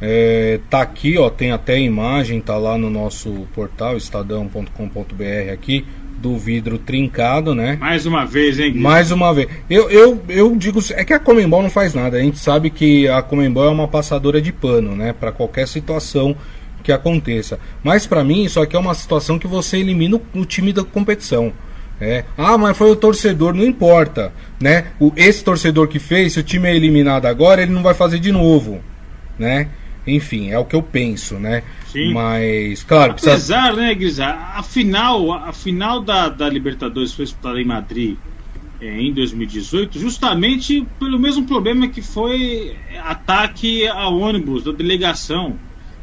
É, 0.00 0.60
tá 0.70 0.80
aqui, 0.80 1.18
ó, 1.18 1.28
tem 1.28 1.52
até 1.52 1.74
a 1.74 1.78
imagem, 1.78 2.40
tá 2.40 2.56
lá 2.56 2.78
no 2.78 2.88
nosso 2.88 3.46
portal 3.54 3.98
estadão.com.br 3.98 5.52
aqui 5.52 5.84
do 6.18 6.36
vidro 6.36 6.78
trincado, 6.78 7.54
né? 7.54 7.76
Mais 7.80 8.06
uma 8.06 8.24
vez, 8.24 8.58
hein, 8.58 8.72
Gui? 8.72 8.78
Mais 8.78 9.10
uma 9.10 9.32
vez. 9.32 9.48
Eu, 9.68 9.90
eu, 9.90 10.22
eu 10.28 10.56
digo, 10.56 10.80
é 10.92 11.04
que 11.04 11.12
a 11.12 11.18
Comembol 11.18 11.62
não 11.62 11.70
faz 11.70 11.94
nada. 11.94 12.16
A 12.16 12.20
gente 12.20 12.38
sabe 12.38 12.70
que 12.70 13.08
a 13.08 13.22
Comembol 13.22 13.66
é 13.66 13.70
uma 13.70 13.88
passadora 13.88 14.40
de 14.40 14.52
pano, 14.52 14.96
né? 14.96 15.12
Para 15.12 15.32
qualquer 15.32 15.68
situação 15.68 16.36
que 16.82 16.92
aconteça. 16.92 17.58
Mas 17.82 18.06
para 18.06 18.22
mim, 18.22 18.44
isso 18.44 18.60
aqui 18.60 18.76
é 18.76 18.78
uma 18.78 18.94
situação 18.94 19.38
que 19.38 19.46
você 19.46 19.78
elimina 19.78 20.16
o, 20.16 20.40
o 20.40 20.44
time 20.44 20.72
da 20.72 20.84
competição. 20.84 21.52
É. 22.00 22.24
Ah, 22.36 22.58
mas 22.58 22.76
foi 22.76 22.90
o 22.90 22.96
torcedor, 22.96 23.54
não 23.54 23.64
importa, 23.64 24.32
né? 24.60 24.86
O, 24.98 25.12
esse 25.16 25.44
torcedor 25.44 25.88
que 25.88 25.98
fez, 25.98 26.32
se 26.32 26.40
o 26.40 26.42
time 26.42 26.68
é 26.68 26.74
eliminado 26.74 27.26
agora, 27.26 27.62
ele 27.62 27.72
não 27.72 27.82
vai 27.82 27.94
fazer 27.94 28.18
de 28.18 28.32
novo, 28.32 28.80
né? 29.38 29.68
Enfim, 30.06 30.50
é 30.50 30.58
o 30.58 30.64
que 30.64 30.76
eu 30.76 30.82
penso, 30.82 31.36
né? 31.36 31.62
Sim. 31.90 32.12
Mas, 32.12 32.82
claro, 32.82 33.14
precisa... 33.14 33.32
Apesar, 33.32 33.74
né, 33.74 33.94
Guisa, 33.94 34.26
a 34.26 34.62
final, 34.62 35.32
a 35.32 35.52
final 35.52 36.00
da, 36.02 36.28
da 36.28 36.48
Libertadores 36.48 37.12
foi 37.12 37.24
disputada 37.24 37.60
em 37.60 37.64
Madrid. 37.64 38.16
é, 38.80 39.00
em 39.00 39.12
2018, 39.12 39.98
justamente 39.98 40.86
pelo 40.98 41.18
mesmo 41.18 41.44
problema 41.44 41.88
que 41.88 42.02
foi 42.02 42.76
ataque 43.02 43.86
ao 43.88 44.18
ônibus 44.18 44.64
da 44.64 44.72
delegação. 44.72 45.54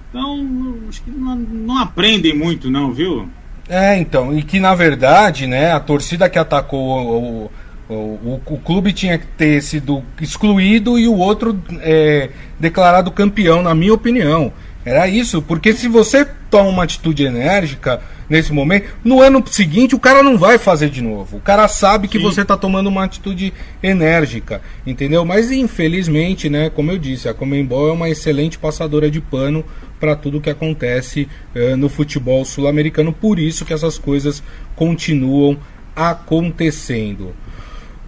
Então, 0.09 0.77
acho 0.89 1.03
que 1.03 1.11
não, 1.11 1.35
não 1.35 1.77
aprendem 1.77 2.35
muito, 2.35 2.69
não, 2.69 2.91
viu? 2.91 3.29
É, 3.69 3.97
então, 3.97 4.37
e 4.37 4.41
que 4.41 4.59
na 4.59 4.75
verdade, 4.75 5.47
né, 5.47 5.71
a 5.71 5.79
torcida 5.79 6.29
que 6.29 6.39
atacou 6.39 7.45
o, 7.45 7.51
o, 7.95 8.41
o, 8.47 8.53
o 8.53 8.57
clube 8.57 8.93
tinha 8.93 9.17
que 9.17 9.25
ter 9.25 9.61
sido 9.61 10.03
excluído 10.19 10.97
e 10.97 11.07
o 11.07 11.15
outro 11.15 11.59
é, 11.81 12.29
declarado 12.59 13.11
campeão, 13.11 13.61
na 13.61 13.75
minha 13.75 13.93
opinião. 13.93 14.51
Era 14.83 15.07
isso, 15.07 15.41
porque 15.41 15.73
se 15.73 15.87
você 15.87 16.25
toma 16.49 16.69
uma 16.69 16.83
atitude 16.83 17.23
enérgica 17.23 18.01
nesse 18.27 18.51
momento, 18.51 18.89
no 19.03 19.21
ano 19.21 19.43
seguinte 19.45 19.93
o 19.93 19.99
cara 19.99 20.23
não 20.23 20.37
vai 20.37 20.57
fazer 20.57 20.89
de 20.89 21.01
novo. 21.01 21.37
O 21.37 21.41
cara 21.41 21.67
sabe 21.67 22.07
que 22.07 22.17
Sim. 22.17 22.23
você 22.23 22.41
está 22.41 22.57
tomando 22.57 22.87
uma 22.87 23.03
atitude 23.03 23.53
enérgica, 23.83 24.61
entendeu? 24.87 25.23
Mas 25.23 25.51
infelizmente, 25.51 26.49
né, 26.49 26.69
como 26.69 26.91
eu 26.91 26.97
disse, 26.97 27.29
a 27.29 27.33
Comembol 27.33 27.89
é 27.89 27.91
uma 27.91 28.09
excelente 28.09 28.57
passadora 28.57 29.11
de 29.11 29.21
pano 29.21 29.63
para 29.99 30.15
tudo 30.15 30.41
que 30.41 30.49
acontece 30.49 31.27
eh, 31.53 31.75
no 31.75 31.87
futebol 31.87 32.43
sul-americano, 32.43 33.13
por 33.13 33.37
isso 33.37 33.65
que 33.65 33.73
essas 33.73 33.99
coisas 33.99 34.41
continuam 34.75 35.57
acontecendo. 35.95 37.35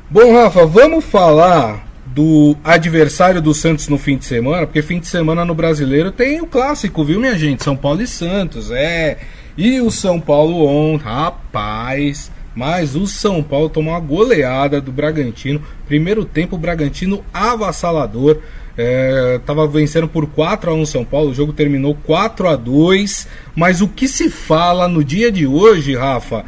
Bom, 0.10 0.34
Rafa, 0.34 0.66
vamos 0.66 1.06
falar 1.06 1.88
do 2.06 2.56
adversário 2.63 3.42
do 3.42 3.54
Santos 3.54 3.88
no 3.88 3.98
fim 3.98 4.18
de 4.18 4.26
semana, 4.26 4.68
porque 4.68 4.82
fim 4.82 5.00
de 5.00 5.08
semana 5.08 5.44
no 5.44 5.56
brasileiro 5.56 6.12
tem 6.12 6.42
o 6.42 6.46
clássico, 6.46 7.04
viu, 7.04 7.20
minha 7.20 7.38
gente? 7.38 7.63
São 7.63 7.76
Paulo 7.76 8.02
e 8.02 8.08
Santos, 8.08 8.70
é. 8.70 9.18
E 9.58 9.82
o 9.82 9.89
São 9.89 10.20
Paulo 10.20 10.66
ontem, 10.66 11.06
rapaz, 11.06 12.32
mas 12.54 12.96
o 12.96 13.08
São 13.08 13.42
Paulo 13.42 13.70
tomou 13.70 13.94
uma 13.94 14.00
goleada 14.00 14.80
do 14.80 14.92
Bragantino. 14.92 15.62
Primeiro 15.88 16.26
tempo, 16.26 16.58
o 16.58 16.60
Bragantino 16.60 17.24
avassalador. 17.34 18.38
É, 18.76 19.39
tava 19.46 19.68
vencendo 19.68 20.08
por 20.08 20.28
4 20.28 20.72
a 20.72 20.74
1 20.74 20.86
São 20.88 21.06
Paulo, 21.06 21.30
o 21.30 21.34
jogo 21.34 21.54
terminou 21.54 21.96
4 22.08 22.48
a 22.48 22.56
2 22.56 23.28
Mas 23.56 23.82
o 23.82 23.88
que 23.88 24.08
se 24.08 24.32
fala 24.32 24.88
no 24.88 25.04
dia 25.04 25.32
de 25.32 25.46
hoje, 25.46 25.96
Rafa, 25.96 26.44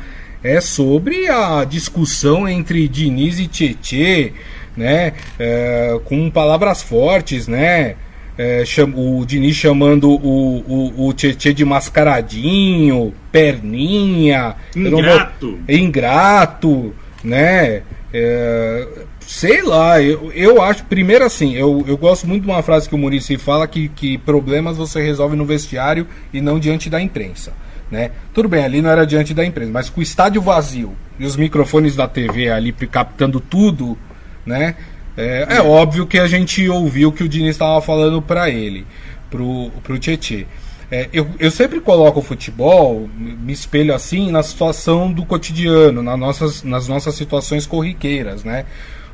é 0.48 0.62
sobre 0.62 1.28
a 1.28 1.64
discussão 1.66 2.48
entre 2.48 2.88
Diniz 2.88 3.40
e 3.40 3.48
Tietê, 3.48 4.32
né? 4.78 5.14
É, 5.40 6.00
com 6.06 6.30
palavras 6.30 6.84
fortes, 6.84 7.48
né? 7.48 7.96
É, 8.38 8.64
o 8.94 9.26
Diniz 9.26 9.56
chamando 9.56 10.10
o, 10.12 10.58
o, 10.98 11.08
o 11.08 11.14
Tietê 11.14 11.54
de 11.54 11.64
mascaradinho, 11.66 13.14
perninha, 13.32 14.56
vou- 14.76 14.84
Ingrato. 15.00 15.60
ingrato, 15.68 16.94
né? 17.24 17.82
É, 18.14 18.88
sei 19.22 19.62
lá, 19.64 20.02
eu, 20.02 20.32
eu 20.34 20.62
acho, 20.62 20.84
primeiro 20.86 21.26
assim, 21.26 21.56
eu, 21.56 21.84
eu 21.88 21.98
gosto 21.98 22.28
muito 22.28 22.44
de 22.44 22.50
uma 22.50 22.62
frase 22.62 22.88
que 22.88 22.96
o 22.96 22.98
Murici 22.98 23.38
fala 23.38 23.68
que, 23.68 23.90
que 23.90 24.18
problemas 24.20 24.78
você 24.78 25.02
resolve 25.02 25.36
no 25.36 25.46
vestiário 25.46 26.06
e 26.34 26.40
não 26.40 26.60
diante 26.60 26.90
da 26.90 27.02
imprensa. 27.02 27.52
Né? 27.96 28.12
Tudo 28.34 28.50
bem, 28.50 28.62
ali 28.62 28.82
não 28.82 28.90
era 28.90 29.08
diante 29.08 29.34
da 29.34 29.46
imprensa, 29.46 29.72
mas 29.72 29.90
com 29.90 30.02
o 30.02 30.04
estádio 30.04 30.42
vazio 30.42 30.98
e 31.18 31.26
os 31.26 31.38
microfones 31.38 31.96
da 31.96 32.10
TV 32.10 32.50
ali 32.50 32.74
captando 32.74 33.40
tudo, 33.40 33.98
né? 34.46 34.76
É, 35.16 35.48
é 35.50 35.62
óbvio 35.62 36.06
que 36.06 36.20
a 36.20 36.28
gente 36.28 36.68
ouviu 36.68 37.08
o 37.08 37.12
que 37.14 37.24
o 37.24 37.30
Diniz 37.30 37.52
estava 37.52 37.80
falando 37.82 38.22
para 38.22 38.50
ele, 38.50 38.86
pro, 39.30 39.72
pro 39.82 39.98
Tietê. 39.98 40.46
É, 40.92 41.08
eu, 41.14 41.26
eu 41.40 41.50
sempre 41.50 41.80
coloco 41.80 42.20
o 42.20 42.22
futebol, 42.22 43.10
me 43.18 43.54
espelho 43.54 43.96
assim 43.96 44.30
na 44.30 44.44
situação 44.44 45.10
do 45.10 45.26
cotidiano, 45.26 46.04
nas 46.04 46.20
nossas, 46.20 46.64
nas 46.64 46.90
nossas 46.90 47.16
situações 47.16 47.66
corriqueiras, 47.66 48.44
né? 48.44 48.66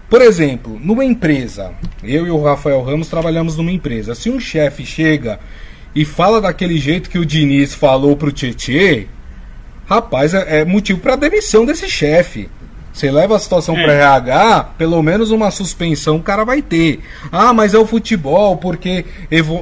Por 0.10 0.24
exemplo, 0.24 0.80
numa 0.84 1.06
empresa, 1.06 1.72
eu 2.04 2.26
e 2.26 2.32
o 2.32 2.42
Rafael 2.42 2.82
Ramos 2.82 3.10
trabalhamos 3.10 3.56
numa 3.56 3.72
empresa. 3.72 4.16
Se 4.16 4.28
um 4.28 4.40
chefe 4.40 4.88
chega 4.88 5.40
e 5.96 6.06
fala 6.06 6.40
daquele 6.42 6.78
jeito 6.78 7.10
que 7.10 7.20
o 7.20 7.26
Diniz 7.26 7.74
falou 7.74 8.16
pro 8.16 8.32
Tietê, 8.32 9.08
rapaz, 9.86 10.34
é, 10.34 10.62
é 10.62 10.66
motivo 10.66 11.00
para 11.00 11.16
demissão 11.16 11.66
desse 11.66 11.90
chefe. 11.90 12.50
Você 12.94 13.10
leva 13.10 13.38
a 13.38 13.40
situação 13.40 13.78
É. 13.78 13.84
para 13.84 13.94
RH, 13.94 14.64
pelo 14.78 15.02
menos 15.02 15.32
uma 15.32 15.50
suspensão 15.50 16.18
o 16.18 16.22
cara 16.22 16.44
vai 16.44 16.62
ter. 16.62 17.00
Ah, 17.32 17.54
mas 17.54 17.74
é 17.74 17.78
o 17.78 17.86
futebol, 17.86 18.58
porque 18.58 19.06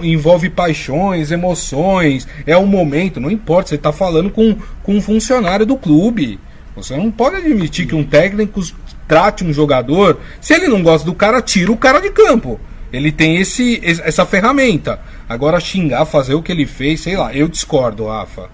envolve 0.03 0.49
paixões, 0.49 1.29
emoções, 1.31 2.27
é 2.47 2.57
o 2.57 2.65
momento, 2.65 3.19
não 3.19 3.29
importa, 3.29 3.69
você 3.69 3.75
está 3.75 3.91
falando 3.91 4.31
com, 4.31 4.55
com 4.81 4.95
um 4.95 5.01
funcionário 5.01 5.65
do 5.65 5.77
clube. 5.77 6.39
Você 6.75 6.95
não 6.97 7.11
pode 7.11 7.35
admitir 7.35 7.85
que 7.85 7.93
um 7.95 8.03
técnico 8.03 8.61
trate 9.07 9.43
um 9.43 9.53
jogador, 9.53 10.19
se 10.41 10.53
ele 10.53 10.67
não 10.67 10.81
gosta 10.81 11.05
do 11.05 11.13
cara, 11.13 11.39
tira 11.41 11.71
o 11.71 11.77
cara 11.77 11.99
de 11.99 12.09
campo. 12.09 12.59
Ele 12.91 13.11
tem 13.11 13.37
esse, 13.37 13.79
es- 13.83 13.99
essa 14.03 14.25
ferramenta. 14.25 14.99
Agora 15.29 15.59
xingar, 15.59 16.05
fazer 16.07 16.33
o 16.33 16.41
que 16.41 16.51
ele 16.51 16.65
fez, 16.65 17.01
sei 17.01 17.15
lá, 17.15 17.31
eu 17.33 17.47
discordo, 17.47 18.07
Rafa. 18.07 18.49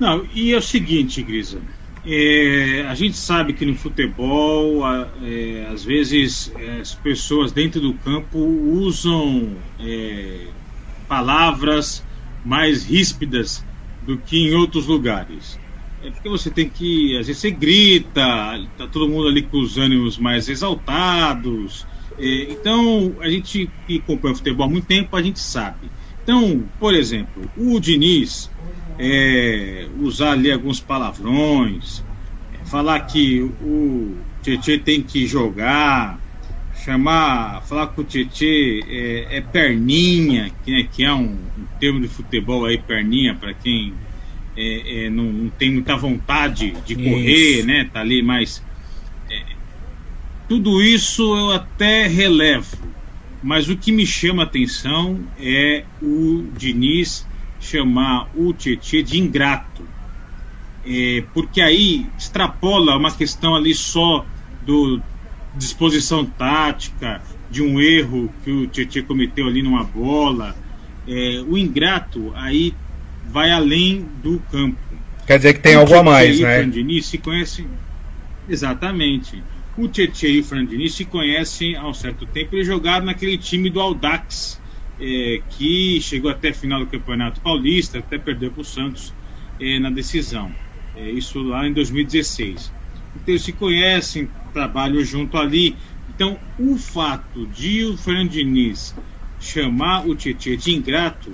Não, 0.00 0.26
e 0.34 0.52
é 0.52 0.56
o 0.56 0.62
seguinte, 0.62 1.22
Grisa. 1.22 1.60
é, 2.06 2.84
a 2.88 2.94
gente 2.94 3.16
sabe 3.16 3.52
que 3.54 3.64
no 3.64 3.74
futebol, 3.74 4.84
a- 4.84 5.08
é, 5.22 5.66
às 5.72 5.84
vezes, 5.84 6.52
as 6.80 6.94
pessoas 6.94 7.52
dentro 7.52 7.80
do 7.80 7.94
campo 7.94 8.38
usam 8.38 9.56
é, 9.80 10.48
palavras 11.08 12.02
mais 12.44 12.84
ríspidas 12.84 13.64
do 14.02 14.18
que 14.18 14.36
em 14.36 14.54
outros 14.54 14.86
lugares. 14.86 15.58
É 16.02 16.10
porque 16.10 16.28
você 16.28 16.50
tem 16.50 16.68
que, 16.68 17.16
às 17.18 17.26
vezes 17.26 17.40
você 17.40 17.50
grita, 17.50 18.20
tá 18.76 18.86
todo 18.88 19.08
mundo 19.08 19.28
ali 19.28 19.40
com 19.42 19.58
os 19.60 19.78
ânimos 19.78 20.18
mais 20.18 20.48
exaltados. 20.48 21.86
É, 22.18 22.52
então, 22.52 23.16
a 23.20 23.28
gente 23.28 23.70
que 23.86 23.98
acompanha 23.98 24.34
o 24.34 24.36
futebol 24.36 24.66
há 24.66 24.70
muito 24.70 24.86
tempo, 24.86 25.16
a 25.16 25.22
gente 25.22 25.40
sabe. 25.40 25.90
Então, 26.22 26.64
por 26.78 26.94
exemplo, 26.94 27.50
o 27.56 27.78
Diniz 27.78 28.50
é, 28.98 29.86
usar 30.00 30.32
ali 30.32 30.50
alguns 30.50 30.80
palavrões, 30.80 32.02
é, 32.52 32.64
falar 32.66 33.00
que 33.00 33.42
o 33.42 34.16
Tietê 34.42 34.78
tem 34.78 35.02
que 35.02 35.26
jogar, 35.26 36.18
chamar, 36.84 37.62
falar 37.62 37.88
que 37.88 38.00
o 38.00 38.04
Tietê 38.04 38.80
é, 38.88 39.38
é 39.38 39.40
perninha, 39.40 40.50
que, 40.64 40.70
né, 40.70 40.88
que 40.90 41.04
é 41.04 41.12
um, 41.12 41.24
um 41.24 41.66
termo 41.78 42.00
de 42.00 42.08
futebol 42.08 42.64
aí, 42.64 42.78
perninha, 42.78 43.34
para 43.34 43.52
quem 43.52 43.92
é, 44.56 45.06
é, 45.06 45.10
não, 45.10 45.24
não 45.24 45.50
tem 45.50 45.70
muita 45.70 45.96
vontade 45.96 46.72
de 46.86 46.94
correr, 46.94 47.58
Isso. 47.58 47.66
né? 47.66 47.88
Tá 47.92 48.00
ali 48.00 48.22
mais. 48.22 48.62
Tudo 50.48 50.82
isso 50.82 51.22
eu 51.36 51.52
até 51.52 52.06
relevo, 52.06 52.76
mas 53.42 53.68
o 53.68 53.76
que 53.76 53.92
me 53.92 54.06
chama 54.06 54.42
a 54.42 54.46
atenção 54.46 55.20
é 55.38 55.84
o 56.02 56.46
Diniz 56.56 57.26
chamar 57.60 58.28
o 58.34 58.52
Tietê 58.52 59.02
de 59.02 59.18
ingrato. 59.18 59.82
É, 60.86 61.24
porque 61.32 61.60
aí 61.60 62.06
extrapola 62.18 62.96
uma 62.96 63.10
questão 63.10 63.54
ali 63.54 63.74
só 63.74 64.26
do 64.66 65.00
disposição 65.56 66.24
tática, 66.24 67.22
de 67.50 67.62
um 67.62 67.80
erro 67.80 68.32
que 68.42 68.50
o 68.50 68.66
Tietê 68.66 69.02
cometeu 69.02 69.46
ali 69.46 69.62
numa 69.62 69.84
bola. 69.84 70.54
É, 71.06 71.42
o 71.46 71.56
ingrato 71.56 72.32
aí 72.34 72.74
vai 73.30 73.50
além 73.50 74.06
do 74.22 74.40
campo. 74.50 74.78
Quer 75.26 75.38
dizer 75.38 75.54
que 75.54 75.60
tem 75.60 75.76
O 75.76 75.80
algo 75.80 75.94
a 75.94 76.02
mais, 76.02 76.38
o 76.38 76.42
né? 76.42 76.58
Fran 76.58 76.70
Diniz 76.70 77.06
se 77.06 77.18
conhecem. 77.18 77.66
Exatamente. 78.48 79.42
O 79.76 79.88
Tietchan 79.88 80.28
e 80.28 80.40
o 80.40 80.44
Fran 80.44 80.64
Diniz 80.64 80.94
se 80.94 81.04
conhecem 81.04 81.74
há 81.74 81.86
um 81.88 81.94
certo 81.94 82.24
tempo. 82.26 82.54
Eles 82.54 82.66
jogaram 82.66 83.06
naquele 83.06 83.36
time 83.36 83.68
do 83.68 83.80
Audax, 83.80 84.60
eh, 85.00 85.42
que 85.50 86.00
chegou 86.00 86.30
até 86.30 86.50
a 86.50 86.54
final 86.54 86.78
do 86.78 86.86
Campeonato 86.86 87.40
Paulista, 87.40 87.98
até 87.98 88.16
perdeu 88.16 88.52
para 88.52 88.60
o 88.60 88.64
Santos 88.64 89.12
eh, 89.60 89.80
na 89.80 89.90
decisão. 89.90 90.54
Eh, 90.96 91.10
isso 91.10 91.42
lá 91.42 91.66
em 91.66 91.72
2016. 91.72 92.72
Então 93.16 93.24
eles 93.26 93.42
se 93.42 93.52
conhecem, 93.52 94.28
trabalham 94.52 95.02
junto 95.04 95.36
ali. 95.36 95.74
Então 96.08 96.38
o 96.56 96.76
fato 96.76 97.44
de 97.48 97.84
o 97.84 97.96
Fran 97.96 98.28
Diniz 98.28 98.94
chamar 99.40 100.06
o 100.06 100.14
Tietchan 100.14 100.56
de 100.56 100.72
ingrato 100.72 101.32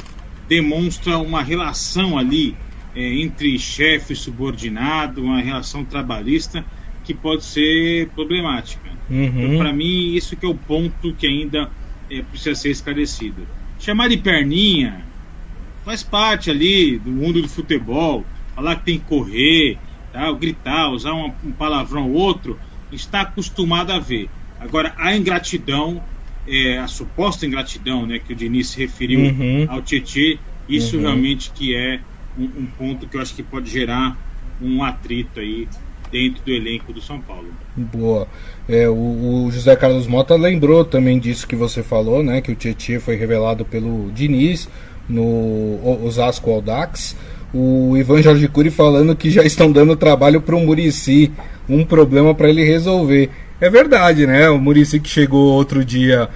demonstra 0.49 1.19
uma 1.19 1.43
relação 1.43 2.17
ali 2.17 2.57
é, 2.95 3.21
entre 3.21 3.59
chefe 3.59 4.15
e 4.15 4.17
subordinado, 4.17 5.23
uma 5.23 5.41
relação 5.41 5.85
trabalhista 5.85 6.65
que 7.13 7.21
pode 7.21 7.45
ser 7.45 8.09
problemática. 8.15 8.89
Uhum. 9.09 9.27
Então, 9.27 9.59
para 9.59 9.73
mim, 9.73 10.15
isso 10.15 10.37
que 10.37 10.47
é 10.47 10.49
o 10.49 10.55
ponto 10.55 11.13
que 11.17 11.27
ainda 11.27 11.69
é, 12.09 12.23
precisa 12.23 12.55
ser 12.55 12.71
esclarecido. 12.71 13.49
Chamar 13.79 14.09
de 14.09 14.19
perninha 14.19 15.05
faz 15.85 16.05
parte 16.05 16.51
ali 16.51 16.99
do 17.01 17.11
mundo 17.11 17.43
do 17.43 17.49
futebol, 17.49 18.25
falar 18.55 18.77
que 18.77 18.85
tem 18.85 18.99
que 18.99 19.05
correr, 19.07 19.79
tá? 20.13 20.31
gritar, 20.33 20.91
usar 20.93 21.13
uma- 21.15 21.35
um 21.43 21.53
palavrão 21.53 22.09
ou 22.11 22.15
outro, 22.17 22.61
está 22.93 23.23
acostumado 23.23 23.91
a 23.91 23.99
ver. 23.99 24.29
Agora, 24.61 24.95
a 24.99 25.17
ingratidão, 25.17 26.01
é, 26.47 26.79
a 26.79 26.87
suposta 26.87 27.45
ingratidão 27.47 28.07
né, 28.07 28.19
que 28.19 28.33
o 28.33 28.37
Diniz 28.37 28.69
se 28.71 28.79
referiu 28.79 29.21
Uhum. 29.21 29.67
ao 29.69 29.83
Tietê, 29.83 30.39
isso 30.69 30.97
Uhum. 30.97 31.03
realmente 31.03 31.51
que 31.53 31.75
é 31.75 32.01
um, 32.37 32.45
um 32.45 32.67
ponto 32.67 33.09
que 33.09 33.17
eu 33.17 33.21
acho 33.21 33.35
que 33.35 33.43
pode 33.43 33.69
gerar 33.69 34.17
um 34.61 34.85
atrito 34.85 35.41
aí 35.41 35.67
dentro 36.11 36.43
do 36.45 36.53
elenco 36.53 36.93
do 36.93 37.01
São 37.01 37.21
Paulo. 37.21 37.49
Boa. 37.77 38.27
É, 38.69 38.89
o, 38.89 39.45
o 39.47 39.51
José 39.51 39.75
Carlos 39.77 40.07
Mota 40.07 40.35
lembrou 40.35 40.85
também 40.85 41.19
disso 41.19 41.47
que 41.47 41.57
você 41.57 41.83
falou, 41.83 42.23
né? 42.23 42.41
Que 42.41 42.53
o 42.53 42.55
Tietchan 42.55 43.01
foi 43.01 43.17
revelado 43.17 43.65
pelo 43.65 44.11
Diniz 44.13 44.69
no 45.09 46.05
Osasco 46.05 46.51
Audax. 46.51 47.17
O 47.53 47.97
Ivan 47.97 48.23
Jorge 48.23 48.47
Cury 48.47 48.71
falando 48.71 49.17
que 49.17 49.31
já 49.31 49.43
estão 49.43 49.73
dando 49.73 49.97
trabalho 49.97 50.41
para 50.41 50.55
o 50.55 50.61
Murici, 50.61 51.33
um 51.69 51.85
problema 51.85 52.35
para 52.35 52.49
ele 52.49 52.65
resolver. 52.65 53.29
É 53.61 53.69
verdade, 53.69 54.27
né? 54.27 54.49
O 54.49 54.59
Murici 54.59 55.01
que 55.01 55.09
chegou 55.09 55.53
outro 55.53 55.85
dia 55.85 56.29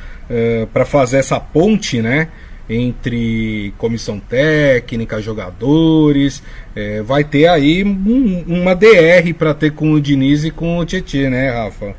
para 0.73 0.85
fazer 0.85 1.19
essa 1.19 1.39
ponte, 1.39 2.03
né? 2.03 2.29
Entre 2.69 3.75
comissão 3.77 4.19
técnica, 4.19 5.21
jogadores, 5.21 6.43
é, 6.75 7.03
vai 7.03 7.23
ter 7.23 7.47
aí 7.47 7.85
um- 7.85 8.45
uma 8.47 8.75
DR 8.75 9.35
para 9.35 9.53
ter 9.53 9.73
com 9.73 9.93
o 9.93 10.01
Diniz 10.01 10.45
e 10.45 10.51
com 10.51 10.79
o 10.79 10.85
Tietchan, 10.87 11.31
né, 11.31 11.51
Rafa? 11.51 11.95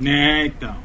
Né, 0.00 0.46
então. 0.46 0.76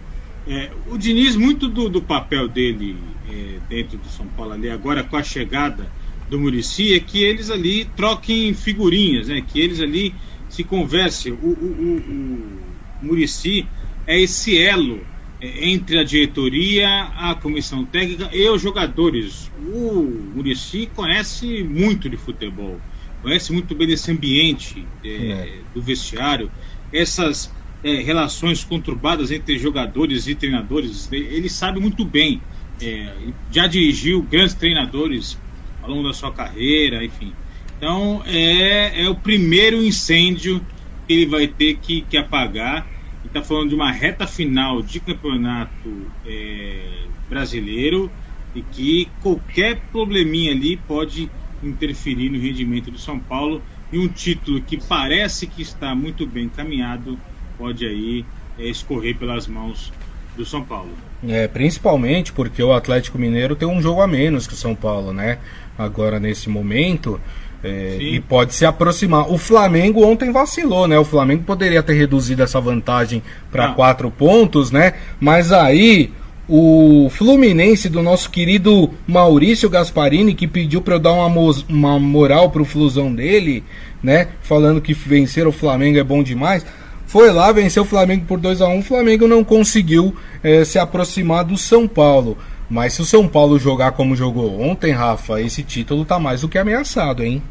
É, 0.48 0.70
o 0.92 0.98
Diniz, 0.98 1.36
muito 1.36 1.68
do, 1.68 1.90
do 1.90 2.02
papel 2.02 2.48
dele 2.48 2.98
é, 3.30 3.60
dentro 3.70 3.98
do 3.98 4.10
São 4.10 4.28
Paulo 4.28 4.54
ali, 4.54 4.70
agora 4.70 5.04
com 5.04 5.16
a 5.16 5.24
chegada 5.24 5.88
do 6.30 6.40
Murici, 6.40 6.94
é 6.94 7.00
que 7.00 7.24
eles 7.24 7.50
ali 7.50 7.86
troquem 7.96 8.54
figurinhas, 8.54 9.28
né? 9.28 9.42
Que 9.48 9.60
eles 9.60 9.80
ali 9.80 10.14
se 10.50 10.64
conversem. 10.64 11.32
O, 11.34 11.36
o, 11.36 11.40
o, 11.42 13.02
o 13.02 13.06
Murici 13.06 13.68
é 14.06 14.20
esse 14.20 14.58
elo 14.60 14.98
é, 14.98 15.13
entre 15.62 16.00
a 16.00 16.04
diretoria, 16.04 16.88
a 17.16 17.36
comissão 17.36 17.84
técnica 17.86 18.30
e 18.34 18.48
os 18.50 18.62
jogadores. 18.62 19.52
O 19.74 20.04
Murici 20.36 20.90
conhece 20.96 21.64
muito 21.64 22.08
de 22.10 22.16
futebol, 22.18 22.80
conhece 23.22 23.52
muito 23.52 23.76
bem 23.76 23.88
desse 23.88 24.12
ambiente 24.12 24.86
é, 25.04 25.10
É. 25.10 25.60
do 25.74 25.82
vestiário, 25.82 26.50
essas 26.92 27.52
é, 27.84 27.96
relações 27.96 28.64
conturbadas 28.64 29.32
entre 29.32 29.58
jogadores 29.60 30.28
e 30.28 30.36
treinadores. 30.36 31.10
Ele 31.12 31.50
sabe 31.50 31.80
muito 31.80 32.06
bem. 32.06 32.42
É, 32.82 33.14
já 33.52 33.68
dirigiu 33.68 34.22
grandes 34.24 34.54
treinadores 34.56 35.38
ao 35.82 35.90
longo 35.90 36.08
da 36.08 36.14
sua 36.14 36.32
carreira, 36.32 37.04
enfim. 37.04 37.34
Então 37.78 38.24
é, 38.26 39.04
é 39.04 39.10
o 39.10 39.16
primeiro 39.16 39.84
incêndio 39.84 40.66
que 41.06 41.14
ele 41.14 41.26
vai 41.26 41.48
ter 41.48 41.76
que, 41.78 42.02
que 42.02 42.16
apagar. 42.18 42.88
Está 43.26 43.42
falando 43.42 43.70
de 43.70 43.76
uma 43.76 43.92
reta 43.92 44.28
final 44.28 44.82
de 44.82 45.00
campeonato 45.00 45.90
é, 46.26 47.06
brasileiro 47.30 48.12
e 48.54 48.62
que 48.62 49.08
qualquer 49.22 49.80
probleminha 49.92 50.52
ali 50.52 50.78
pode 50.78 51.30
interferir 51.64 52.30
no 52.30 52.40
rendimento 52.40 52.92
do 52.92 53.00
São 53.00 53.18
Paulo 53.18 53.62
e 53.92 53.98
um 53.98 54.08
título 54.08 54.62
que 54.62 54.78
parece 54.78 55.48
que 55.48 55.62
está 55.62 55.96
muito 55.96 56.28
bem 56.28 56.46
encaminhado 56.46 57.18
pode 57.58 57.86
aí 57.86 58.26
é, 58.58 58.66
escorrer 58.68 59.16
pelas 59.18 59.48
mãos 59.48 59.92
do 60.36 60.46
São 60.46 60.64
Paulo. 60.64 60.92
É, 61.28 61.48
principalmente 61.48 62.34
porque 62.34 62.62
o 62.62 62.74
Atlético 62.74 63.18
Mineiro 63.18 63.56
tem 63.56 63.68
um 63.68 63.82
jogo 63.82 64.02
a 64.02 64.08
menos 64.08 64.48
que 64.48 64.54
o 64.54 64.58
São 64.58 64.76
Paulo, 64.76 65.14
né? 65.14 65.40
Agora 65.78 66.20
nesse 66.20 66.50
momento. 66.50 67.20
É, 67.64 67.98
e 68.00 68.20
pode 68.20 68.54
se 68.54 68.66
aproximar. 68.66 69.32
O 69.32 69.38
Flamengo 69.38 70.04
ontem 70.06 70.32
vacilou, 70.32 70.88
né? 70.88 71.00
O 71.00 71.06
Flamengo 71.06 71.44
poderia 71.44 71.82
ter 71.82 71.94
reduzido 71.94 72.44
essa 72.44 72.60
vantagem 72.60 73.24
para 73.50 73.70
Não. 73.70 73.76
quatro 73.76 74.12
pontos, 74.12 74.70
né? 74.70 74.94
Mas 75.20 75.52
aí 75.52 76.12
o 76.48 77.10
Fluminense 77.10 77.88
do 77.88 78.04
nosso 78.04 78.30
querido 78.30 78.90
Maurício 79.08 79.70
Gasparini, 79.70 80.36
que 80.36 80.46
pediu 80.46 80.82
para 80.82 80.96
eu 80.96 81.00
dar 81.00 81.14
uma, 81.14 81.54
uma 81.70 82.00
moral 82.00 82.50
pro 82.50 82.66
Flusão 82.66 83.14
dele, 83.14 83.64
né? 84.02 84.28
Falando 84.42 84.82
que 84.82 84.94
vencer 84.94 85.48
o 85.48 85.52
Flamengo 85.52 85.98
é 85.98 86.04
bom 86.04 86.22
demais. 86.22 86.66
Foi 87.06 87.32
lá, 87.32 87.52
venceu 87.52 87.84
o 87.84 87.86
Flamengo 87.86 88.26
por 88.26 88.40
2 88.40 88.62
a 88.62 88.68
1 88.68 88.80
O 88.80 88.82
Flamengo 88.82 89.28
não 89.28 89.44
conseguiu 89.44 90.16
eh, 90.44 90.66
se 90.66 90.80
aproximar 90.80 91.46
do 91.46 91.56
São 91.56 91.88
Paulo. 91.88 92.38
Mas 92.70 92.94
se 92.94 93.02
o 93.02 93.06
São 93.06 93.28
Paulo 93.28 93.60
jogar 93.60 93.92
como 93.92 94.16
jogou 94.16 94.60
ontem, 94.60 94.92
Rafa, 94.92 95.40
esse 95.40 95.64
título 95.64 96.06
tá 96.06 96.18
mais 96.18 96.42
do 96.42 96.50
que 96.50 96.58
ameaçado, 96.58 97.24
hein? 97.24 97.42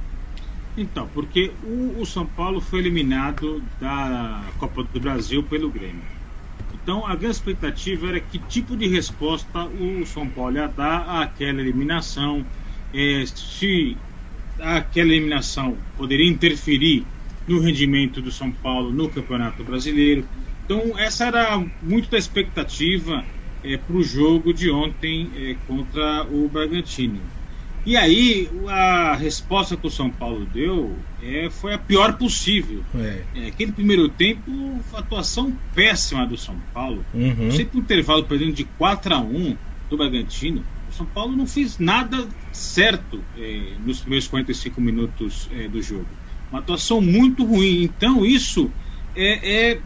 Então, 0.76 1.06
porque 1.08 1.50
o, 1.64 2.00
o 2.00 2.06
São 2.06 2.24
Paulo 2.24 2.60
foi 2.60 2.80
eliminado 2.80 3.62
da 3.78 4.42
Copa 4.58 4.82
do 4.82 5.00
Brasil 5.00 5.42
pelo 5.42 5.70
Grêmio. 5.70 6.02
Então, 6.72 7.06
a 7.06 7.14
grande 7.14 7.36
expectativa 7.36 8.08
era 8.08 8.20
que 8.20 8.38
tipo 8.38 8.76
de 8.76 8.88
resposta 8.88 9.64
o 9.64 10.06
São 10.06 10.26
Paulo 10.28 10.56
ia 10.56 10.66
dar 10.66 11.22
àquela 11.22 11.60
eliminação, 11.60 12.44
eh, 12.92 13.24
se 13.26 13.96
aquela 14.58 15.12
eliminação 15.12 15.76
poderia 15.96 16.28
interferir 16.28 17.04
no 17.46 17.60
rendimento 17.60 18.22
do 18.22 18.30
São 18.30 18.50
Paulo 18.50 18.90
no 18.92 19.08
Campeonato 19.10 19.62
Brasileiro. 19.64 20.26
Então, 20.64 20.98
essa 20.98 21.26
era 21.26 21.62
muito 21.82 22.10
da 22.10 22.16
expectativa 22.18 23.22
para 23.86 23.96
o 23.96 24.02
jogo 24.02 24.52
de 24.52 24.70
ontem 24.70 25.30
eh, 25.36 25.56
contra 25.66 26.26
o 26.30 26.48
Bragantino. 26.48 27.20
E 27.84 27.96
aí, 27.96 28.48
a 28.68 29.14
resposta 29.16 29.76
que 29.76 29.86
o 29.86 29.90
São 29.90 30.08
Paulo 30.08 30.46
deu 30.46 30.96
eh, 31.20 31.48
foi 31.50 31.74
a 31.74 31.78
pior 31.78 32.16
possível. 32.16 32.84
É. 32.94 33.24
É, 33.34 33.46
aquele 33.48 33.72
primeiro 33.72 34.08
tempo, 34.08 34.80
atuação 34.94 35.52
péssima 35.74 36.24
do 36.24 36.36
São 36.36 36.56
Paulo. 36.72 37.04
Uhum. 37.12 37.50
Sempre 37.50 37.78
um 37.78 37.82
intervalo 37.82 38.24
perdendo 38.24 38.52
de 38.52 38.64
4 38.64 39.14
a 39.14 39.20
1 39.20 39.56
do 39.90 39.96
Bragantino. 39.96 40.64
O 40.88 40.92
São 40.92 41.06
Paulo 41.06 41.34
não 41.34 41.46
fez 41.46 41.78
nada 41.78 42.28
certo 42.52 43.20
eh, 43.36 43.72
nos 43.84 44.00
primeiros 44.00 44.28
45 44.28 44.80
minutos 44.80 45.48
eh, 45.52 45.66
do 45.66 45.82
jogo. 45.82 46.06
Uma 46.52 46.60
atuação 46.60 47.00
muito 47.00 47.44
ruim. 47.44 47.82
Então, 47.82 48.24
isso 48.24 48.70
é, 49.16 49.70
é- 49.72 49.80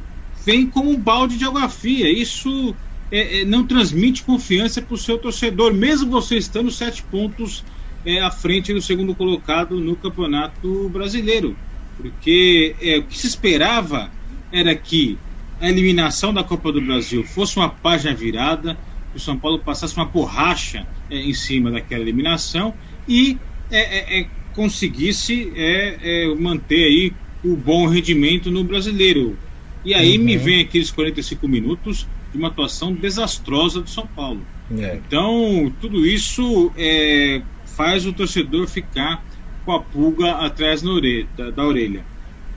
vem 0.44 0.66
como 0.66 0.90
um 0.90 0.96
balde 1.00 1.38
de 1.38 1.44
água 1.44 1.66
fria. 1.68 2.10
Isso 2.10 2.74
é, 3.10 3.40
é, 3.40 3.44
não 3.44 3.66
transmite 3.66 4.22
confiança 4.22 4.82
para 4.82 4.94
o 4.94 4.98
seu 4.98 5.16
torcedor, 5.16 5.72
mesmo 5.72 6.10
você 6.10 6.36
estando 6.36 6.70
sete 6.70 7.02
pontos 7.04 7.64
é, 8.06 8.20
à 8.20 8.30
frente 8.30 8.72
do 8.72 8.80
segundo 8.80 9.14
colocado 9.16 9.80
no 9.80 9.96
Campeonato 9.96 10.88
Brasileiro. 10.88 11.56
Porque 11.96 12.76
é, 12.80 12.98
o 12.98 13.02
que 13.02 13.18
se 13.18 13.26
esperava 13.26 14.10
era 14.52 14.74
que 14.76 15.18
a 15.60 15.68
eliminação 15.68 16.32
da 16.32 16.44
Copa 16.44 16.70
do 16.70 16.80
Brasil 16.80 17.24
fosse 17.24 17.56
uma 17.56 17.68
página 17.68 18.14
virada, 18.14 18.78
que 19.10 19.16
o 19.16 19.20
São 19.20 19.36
Paulo 19.36 19.58
passasse 19.58 19.96
uma 19.96 20.04
borracha 20.04 20.86
é, 21.10 21.16
em 21.16 21.34
cima 21.34 21.70
daquela 21.70 22.02
eliminação 22.02 22.72
e 23.08 23.38
é, 23.70 23.80
é, 23.80 24.20
é, 24.20 24.26
conseguisse 24.54 25.52
é, 25.56 26.32
manter 26.38 26.84
aí 26.84 27.12
o 27.44 27.56
bom 27.56 27.88
rendimento 27.88 28.52
no 28.52 28.62
brasileiro. 28.62 29.36
E 29.84 29.94
aí 29.94 30.16
me 30.16 30.36
vem 30.36 30.60
aqueles 30.60 30.90
45 30.90 31.46
minutos 31.48 32.06
de 32.32 32.38
uma 32.38 32.48
atuação 32.48 32.92
desastrosa 32.92 33.80
do 33.80 33.90
São 33.90 34.06
Paulo. 34.06 34.40
É. 34.78 35.00
Então, 35.06 35.72
tudo 35.80 36.04
isso 36.04 36.72
é, 36.76 37.40
faz 37.76 38.06
o 38.06 38.12
torcedor 38.12 38.66
ficar 38.66 39.24
com 39.64 39.72
a 39.72 39.80
pulga 39.80 40.32
atrás 40.32 40.82
na 40.82 40.92
orelha, 40.92 41.28
da, 41.36 41.50
da 41.50 41.64
orelha. 41.64 42.04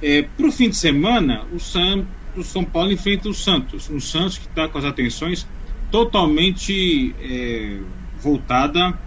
É, 0.02 0.22
Para 0.22 0.48
o 0.48 0.52
fim 0.52 0.70
de 0.70 0.78
semana, 0.78 1.44
o, 1.54 1.60
San, 1.60 2.06
o 2.36 2.44
São 2.44 2.64
Paulo 2.64 2.92
enfrenta 2.92 3.28
o 3.28 3.34
Santos. 3.34 3.90
Um 3.90 4.00
Santos 4.00 4.38
que 4.38 4.48
está 4.48 4.68
com 4.68 4.78
as 4.78 4.86
atenções 4.86 5.46
totalmente 5.92 7.14
é, 7.22 7.78
voltada 8.22 8.98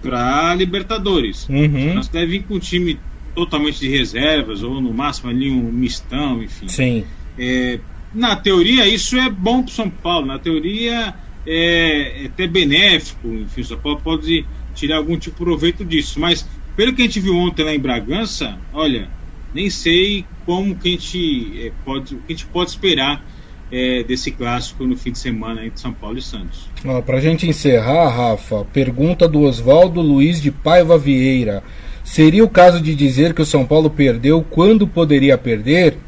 para 0.00 0.54
Libertadores. 0.54 1.48
Uhum. 1.48 1.94
Nós 1.94 2.08
deve 2.08 2.38
vir 2.38 2.42
com 2.44 2.54
um 2.54 2.58
time 2.58 2.98
totalmente 3.34 3.80
de 3.80 3.88
reservas, 3.88 4.62
ou 4.62 4.80
no 4.80 4.92
máximo 4.92 5.30
ali 5.30 5.50
um 5.50 5.70
mistão, 5.70 6.42
enfim. 6.42 6.68
Sim. 6.68 7.04
É, 7.38 7.78
na 8.14 8.36
teoria, 8.36 8.86
isso 8.88 9.16
é 9.16 9.30
bom 9.30 9.62
para 9.62 9.72
São 9.72 9.90
Paulo. 9.90 10.26
Na 10.26 10.38
teoria, 10.38 11.14
é, 11.46 12.24
é 12.24 12.26
até 12.26 12.46
benéfico. 12.46 13.28
Enfim, 13.28 13.60
o 13.60 13.64
São 13.64 13.78
Paulo 13.78 14.00
pode 14.02 14.44
tirar 14.80 14.96
algum 14.96 15.16
tipo 15.18 15.38
de 15.38 15.44
proveito 15.44 15.84
disso. 15.84 16.18
Mas, 16.18 16.46
pelo 16.76 16.94
que 16.94 17.02
a 17.02 17.04
gente 17.04 17.20
viu 17.20 17.36
ontem 17.36 17.62
lá 17.62 17.74
em 17.74 17.78
Bragança, 17.78 18.58
olha, 18.72 19.08
nem 19.54 19.68
sei 19.68 20.24
como 20.46 20.74
que 20.74 20.88
a 20.88 20.92
gente, 20.92 21.66
é, 21.66 21.72
pode, 21.84 22.14
o 22.14 22.18
que 22.18 22.32
a 22.32 22.36
gente 22.36 22.46
pode 22.46 22.70
esperar 22.70 23.24
é, 23.70 24.02
desse 24.02 24.30
clássico 24.30 24.84
no 24.84 24.96
fim 24.96 25.12
de 25.12 25.18
semana 25.18 25.64
entre 25.64 25.80
São 25.80 25.92
Paulo 25.92 26.18
e 26.18 26.22
Santos. 26.22 26.68
Ó, 26.84 27.00
pra 27.02 27.20
gente 27.20 27.46
encerrar, 27.46 28.08
Rafa, 28.08 28.64
pergunta 28.72 29.28
do 29.28 29.40
Oswaldo 29.42 30.00
Luiz 30.00 30.40
de 30.40 30.50
Paiva 30.50 30.96
Vieira. 30.98 31.62
Seria 32.02 32.42
o 32.42 32.48
caso 32.48 32.80
de 32.80 32.94
dizer 32.94 33.34
que 33.34 33.42
o 33.42 33.46
São 33.46 33.66
Paulo 33.66 33.90
perdeu 33.90 34.42
quando 34.42 34.86
poderia 34.86 35.36
perder? 35.36 35.98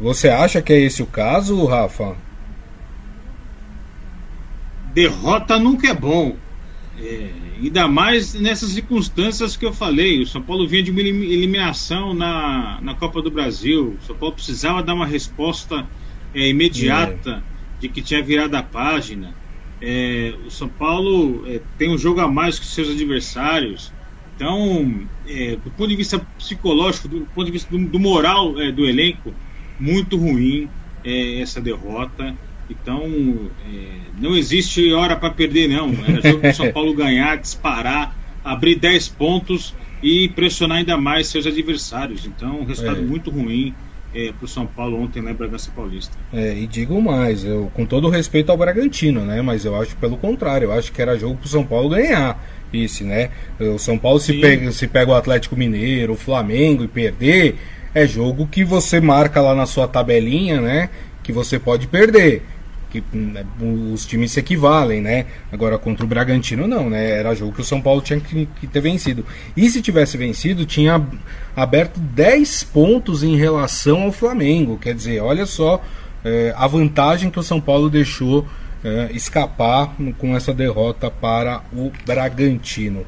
Você 0.00 0.28
acha 0.28 0.62
que 0.62 0.72
é 0.72 0.80
esse 0.80 1.02
o 1.02 1.06
caso, 1.06 1.64
Rafa? 1.66 2.16
derrota 4.98 5.58
nunca 5.58 5.88
é 5.88 5.94
bom. 5.94 6.34
É, 7.00 7.28
ainda 7.66 7.88
mais 7.88 8.34
nessas 8.34 8.70
circunstâncias 8.70 9.56
que 9.56 9.64
eu 9.66 9.72
falei. 9.72 10.22
O 10.22 10.26
São 10.26 10.42
Paulo 10.44 10.66
vinha 10.68 10.82
de 10.82 10.90
uma 10.90 11.00
elim- 11.00 11.24
eliminação 11.30 12.14
na, 12.14 12.80
na 12.82 12.94
Copa 12.94 13.22
do 13.22 13.30
Brasil. 13.30 13.96
O 13.96 14.00
São 14.00 14.16
Paulo 14.16 14.34
precisava 14.34 14.82
dar 14.82 14.94
uma 14.94 15.06
resposta 15.06 15.90
é, 16.32 16.48
imediata 16.48 17.46
de 17.78 17.88
que 17.88 18.02
tinha 18.02 18.22
virado 18.22 18.54
a 18.56 18.62
página. 18.62 19.36
É, 19.80 20.34
o 20.44 20.50
São 20.50 20.68
Paulo 20.68 21.46
é, 21.46 21.60
tem 21.76 21.90
um 21.90 21.98
jogo 21.98 22.20
a 22.20 22.28
mais 22.28 22.58
que 22.58 22.66
seus 22.66 22.90
adversários. 22.90 23.94
Então, 24.34 25.08
é, 25.24 25.56
do 25.56 25.72
ponto 25.72 25.88
de 25.88 25.96
vista 25.96 26.18
psicológico, 26.36 27.08
do 27.08 27.26
ponto 27.28 27.46
de 27.46 27.52
vista 27.52 27.68
do, 27.76 27.88
do 27.88 27.98
moral 28.00 28.58
é, 28.60 28.70
do 28.72 28.86
elenco, 28.86 29.38
muito 29.78 30.16
ruim 30.16 30.72
é, 31.02 31.40
essa 31.40 31.60
derrota. 31.60 32.38
Então, 32.70 33.02
é, 33.66 33.86
não 34.20 34.36
existe 34.36 34.92
hora 34.92 35.16
para 35.16 35.30
perder, 35.30 35.68
não. 35.68 35.90
Era 36.06 36.20
jogo 36.22 36.40
para 36.40 36.50
o 36.50 36.54
São 36.54 36.70
Paulo 36.72 36.94
ganhar, 36.94 37.36
disparar, 37.36 38.16
abrir 38.44 38.76
10 38.76 39.08
pontos 39.08 39.74
e 40.02 40.28
pressionar 40.30 40.78
ainda 40.78 40.96
mais 40.96 41.28
seus 41.28 41.46
adversários. 41.46 42.26
Então, 42.26 42.60
um 42.60 42.64
resultado 42.64 43.00
É. 43.00 43.02
muito 43.02 43.30
ruim 43.30 43.74
é, 44.14 44.32
para 44.32 44.44
o 44.44 44.48
São 44.48 44.66
Paulo 44.66 45.02
ontem 45.02 45.20
lá 45.20 45.30
em 45.30 45.34
Bragança 45.34 45.70
Paulista. 45.74 46.16
É, 46.32 46.54
e 46.56 46.66
digo 46.66 47.00
mais, 47.00 47.44
eu 47.44 47.70
com 47.74 47.84
todo 47.84 48.08
respeito 48.08 48.50
ao 48.50 48.56
Bragantino, 48.56 49.24
né? 49.24 49.42
Mas 49.42 49.64
eu 49.64 49.74
acho 49.80 49.96
pelo 49.96 50.16
contrário, 50.16 50.66
eu 50.66 50.72
acho 50.72 50.92
que 50.92 51.00
era 51.02 51.18
jogo 51.18 51.36
pro 51.36 51.48
São 51.48 51.64
Paulo 51.64 51.88
ganhar. 51.90 52.42
Isso, 52.72 53.02
né? 53.04 53.30
O 53.58 53.78
São 53.78 53.96
Paulo 53.98 54.20
se 54.20 54.34
pega, 54.34 54.70
se 54.72 54.86
pega 54.86 55.10
o 55.10 55.14
Atlético 55.14 55.56
Mineiro, 55.56 56.12
o 56.12 56.16
Flamengo 56.16 56.84
e 56.84 56.88
perder, 56.88 57.56
é 57.94 58.06
jogo 58.06 58.46
que 58.46 58.62
você 58.62 59.00
marca 59.00 59.40
lá 59.40 59.54
na 59.54 59.64
sua 59.66 59.88
tabelinha, 59.88 60.60
né? 60.60 60.90
Que 61.22 61.32
você 61.32 61.58
pode 61.58 61.86
perder. 61.86 62.42
Que 62.90 63.02
né, 63.12 63.44
os 63.92 64.06
times 64.06 64.32
se 64.32 64.40
equivalem, 64.40 65.00
né? 65.00 65.26
Agora 65.52 65.78
contra 65.78 66.04
o 66.04 66.08
Bragantino 66.08 66.66
não, 66.66 66.88
né? 66.88 67.10
Era 67.10 67.34
jogo 67.34 67.52
que 67.52 67.60
o 67.60 67.64
São 67.64 67.80
Paulo 67.80 68.00
tinha 68.00 68.18
que, 68.18 68.48
que 68.60 68.66
ter 68.66 68.80
vencido. 68.80 69.24
E 69.56 69.68
se 69.68 69.82
tivesse 69.82 70.16
vencido, 70.16 70.64
tinha 70.64 71.04
aberto 71.54 72.00
10 72.00 72.64
pontos 72.64 73.22
em 73.22 73.36
relação 73.36 74.02
ao 74.02 74.12
Flamengo. 74.12 74.78
Quer 74.78 74.94
dizer, 74.94 75.20
olha 75.20 75.44
só 75.46 75.82
é, 76.24 76.54
a 76.56 76.66
vantagem 76.66 77.30
que 77.30 77.38
o 77.38 77.42
São 77.42 77.60
Paulo 77.60 77.90
deixou 77.90 78.46
é, 78.84 79.10
escapar 79.12 79.94
com 80.18 80.36
essa 80.36 80.52
derrota 80.52 81.10
para 81.10 81.62
o 81.72 81.92
Bragantino. 82.06 83.04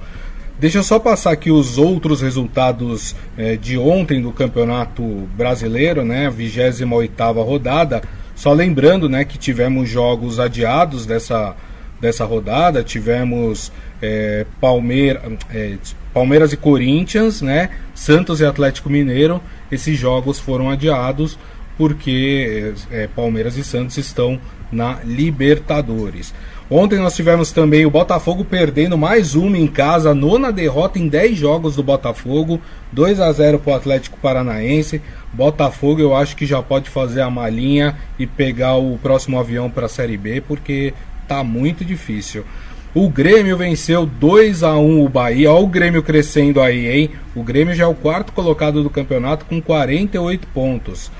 Deixa 0.58 0.76
eu 0.76 0.82
só 0.82 0.98
passar 0.98 1.30
aqui 1.30 1.50
os 1.50 1.78
outros 1.78 2.20
resultados 2.20 3.16
é, 3.36 3.56
de 3.56 3.78
ontem 3.78 4.20
do 4.20 4.30
Campeonato 4.30 5.02
Brasileiro, 5.34 6.04
né? 6.04 6.26
A 6.26 6.30
28ª 6.30 7.42
rodada. 7.42 8.02
Só 8.40 8.55
lembrando, 8.55 9.07
né, 9.07 9.22
que 9.22 9.37
tivemos 9.37 9.87
jogos 9.87 10.40
adiados 10.40 11.05
dessa, 11.05 11.55
dessa 12.00 12.24
rodada. 12.24 12.83
Tivemos 12.83 13.70
é, 14.00 14.46
Palmeira, 14.59 15.31
é, 15.53 15.76
Palmeiras 16.14 16.50
e 16.50 16.57
Corinthians, 16.57 17.42
né? 17.42 17.68
Santos 17.94 18.40
e 18.40 18.46
Atlético 18.46 18.88
Mineiro. 18.88 19.42
Esses 19.70 19.98
jogos 19.98 20.38
foram 20.38 20.70
adiados 20.70 21.38
porque 21.76 22.72
é, 22.90 23.07
Palmeiras 23.09 23.59
e 23.59 23.62
Santos 23.62 23.98
estão 23.98 24.40
na 24.72 25.00
Libertadores. 25.05 26.33
Ontem 26.70 26.98
nós 26.98 27.16
tivemos 27.16 27.50
também 27.50 27.85
o 27.85 27.90
Botafogo 27.90 28.44
perdendo 28.44 28.96
mais 28.96 29.35
uma 29.35 29.59
em 29.59 29.66
casa, 29.66 30.14
nona 30.14 30.53
derrota 30.53 30.98
em 30.98 31.09
10 31.09 31.37
jogos 31.37 31.76
do 31.76 31.83
Botafogo, 31.83 32.61
2 32.92 33.20
a 33.20 33.33
0 33.33 33.59
para 33.59 33.72
o 33.72 33.76
Atlético 33.76 34.18
Paranaense. 34.18 35.03
Botafogo 35.32 36.00
eu 36.00 36.14
acho 36.14 36.36
que 36.36 36.46
já 36.46 36.60
pode 36.62 36.90
fazer 36.90 37.20
a 37.20 37.30
malinha 37.30 37.96
e 38.18 38.26
pegar 38.26 38.76
o 38.76 38.98
próximo 38.98 39.38
avião 39.38 39.70
para 39.70 39.86
a 39.86 39.88
Série 39.88 40.16
B, 40.16 40.40
porque 40.40 40.92
tá 41.28 41.44
muito 41.44 41.84
difícil. 41.84 42.44
O 42.92 43.08
Grêmio 43.08 43.56
venceu 43.56 44.04
2 44.04 44.64
a 44.64 44.76
1 44.76 45.04
o 45.04 45.08
Bahia. 45.08 45.52
Olha 45.52 45.62
o 45.62 45.68
Grêmio 45.68 46.02
crescendo 46.02 46.60
aí, 46.60 46.88
hein? 46.88 47.10
O 47.36 47.42
Grêmio 47.44 47.72
já 47.72 47.84
é 47.84 47.86
o 47.86 47.94
quarto 47.94 48.32
colocado 48.32 48.82
do 48.82 48.90
campeonato 48.90 49.44
com 49.44 49.62
48 49.62 50.48
pontos. 50.48 51.10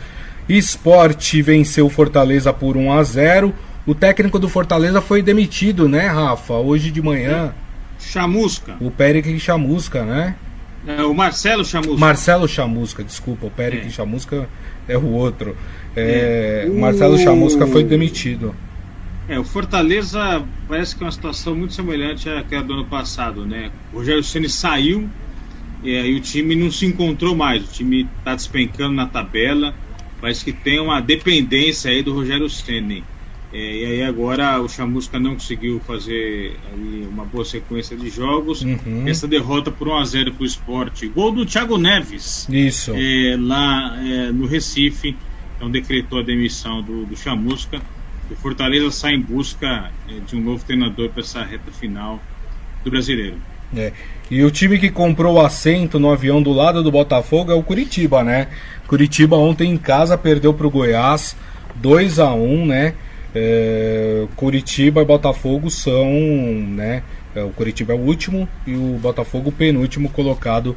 Esporte 0.49 1.41
venceu 1.41 1.89
Fortaleza 1.89 2.53
por 2.53 2.77
1 2.77 2.93
a 2.93 3.03
0. 3.05 3.55
O 3.87 3.95
técnico 3.95 4.37
do 4.41 4.49
Fortaleza 4.49 5.01
foi 5.01 5.23
demitido, 5.23 5.89
né, 5.89 6.09
Rafa? 6.09 6.55
Hoje 6.55 6.91
de 6.91 7.01
manhã. 7.01 7.55
Chamusca. 8.01 8.75
O 8.81 8.91
Péricles 8.91 9.41
Chamusca, 9.41 10.05
né? 10.05 10.35
É, 10.87 11.03
o 11.03 11.13
Marcelo 11.15 11.65
Chamusca. 11.65 11.97
Marcelo 11.99 12.49
Chamusca, 12.49 13.05
desculpa. 13.05 13.47
O 13.47 13.51
Péricles 13.51 13.93
É. 13.93 13.97
Chamusca 13.97 14.49
é 14.89 14.97
o 14.97 15.07
outro. 15.13 15.57
É, 15.95 16.65
É. 16.67 16.71
o 16.71 16.81
Marcelo 16.81 17.19
Chamusca 17.19 17.67
foi 17.67 17.85
demitido. 17.85 18.55
É, 19.29 19.39
o 19.39 19.45
Fortaleza 19.45 20.43
parece 20.67 20.97
que 20.97 21.03
é 21.03 21.07
uma 21.07 21.13
situação 21.13 21.55
muito 21.55 21.75
semelhante 21.75 22.29
àquela 22.29 22.63
do 22.63 22.73
ano 22.73 22.87
passado, 22.87 23.47
né? 23.47 23.71
O 23.93 23.99
Rogério 23.99 24.25
Ceni 24.25 24.49
saiu 24.49 25.09
e 25.85 25.97
aí 25.97 26.17
o 26.17 26.21
time 26.21 26.57
não 26.57 26.71
se 26.71 26.87
encontrou 26.87 27.37
mais. 27.37 27.63
O 27.63 27.73
time 27.73 28.09
está 28.19 28.35
despencando 28.35 28.95
na 28.95 29.07
tabela. 29.07 29.75
Parece 30.21 30.45
que 30.45 30.53
tem 30.53 30.81
uma 30.81 31.01
dependência 31.01 31.91
aí 31.91 32.03
do 32.03 32.13
Rogério 32.13 32.49
Ceni. 32.51 33.05
É, 33.53 33.59
e 33.59 33.85
aí 33.85 34.03
agora 34.05 34.61
o 34.61 34.69
Chamusca 34.69 35.19
não 35.19 35.35
conseguiu 35.35 35.81
fazer 35.81 36.57
ali 36.73 37.07
uma 37.11 37.25
boa 37.25 37.45
sequência 37.45 37.97
de 37.97 38.09
jogos. 38.09 38.63
Uhum. 38.63 39.05
Essa 39.07 39.27
derrota 39.27 39.71
por 39.71 39.89
1 39.89 39.97
a 39.97 40.05
0 40.05 40.33
para 40.33 40.43
o 40.43 40.47
esporte. 40.47 41.09
Gol 41.09 41.33
do 41.33 41.45
Thiago 41.45 41.77
Neves 41.77 42.49
Isso. 42.49 42.93
é, 42.95 43.37
lá 43.39 43.99
é, 44.01 44.31
no 44.31 44.47
Recife, 44.47 45.17
então 45.57 45.71
decretou 45.71 46.21
a 46.21 46.23
demissão 46.23 46.81
do, 46.81 47.05
do 47.05 47.17
Chamusca. 47.17 47.81
O 48.31 48.37
Fortaleza 48.37 48.89
sai 48.93 49.15
em 49.15 49.21
busca 49.21 49.91
é, 50.09 50.21
de 50.25 50.37
um 50.37 50.41
novo 50.41 50.65
treinador 50.65 51.09
para 51.09 51.23
essa 51.23 51.43
reta 51.43 51.73
final 51.73 52.23
do 52.85 52.91
brasileiro. 52.91 53.37
É. 53.77 53.93
E 54.31 54.43
o 54.45 54.51
time 54.51 54.79
que 54.79 54.91
comprou 54.91 55.35
o 55.35 55.41
assento 55.41 55.99
no 55.99 56.11
avião 56.11 56.41
do 56.41 56.53
lado 56.53 56.83
do 56.83 56.91
Botafogo 56.91 57.51
é 57.51 57.55
o 57.55 57.63
Curitiba, 57.63 58.23
né? 58.23 58.49
Curitiba 58.87 59.37
ontem 59.37 59.71
em 59.71 59.77
casa 59.77 60.17
perdeu 60.17 60.55
para 60.55 60.67
o 60.67 60.71
Goiás 60.71 61.37
2 61.77 62.19
a 62.19 62.33
1 62.33 62.67
né? 62.67 62.95
É, 63.35 64.27
Curitiba 64.37 65.03
e 65.03 65.05
Botafogo 65.05 65.71
são, 65.71 66.11
né? 66.11 67.03
é, 67.35 67.43
o 67.43 67.51
Curitiba 67.51 67.93
é 67.93 67.97
o 67.97 68.01
último 68.01 68.49
e 68.67 68.75
o 68.75 68.99
Botafogo 69.01 69.51
o 69.51 69.53
penúltimo 69.53 70.09
colocado 70.09 70.77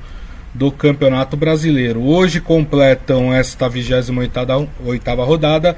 do 0.53 0.71
Campeonato 0.71 1.35
Brasileiro. 1.35 2.03
Hoje 2.03 2.39
completam 2.39 3.33
esta 3.33 3.69
28ª 3.69 4.67
oitava 4.85 5.23
rodada 5.23 5.75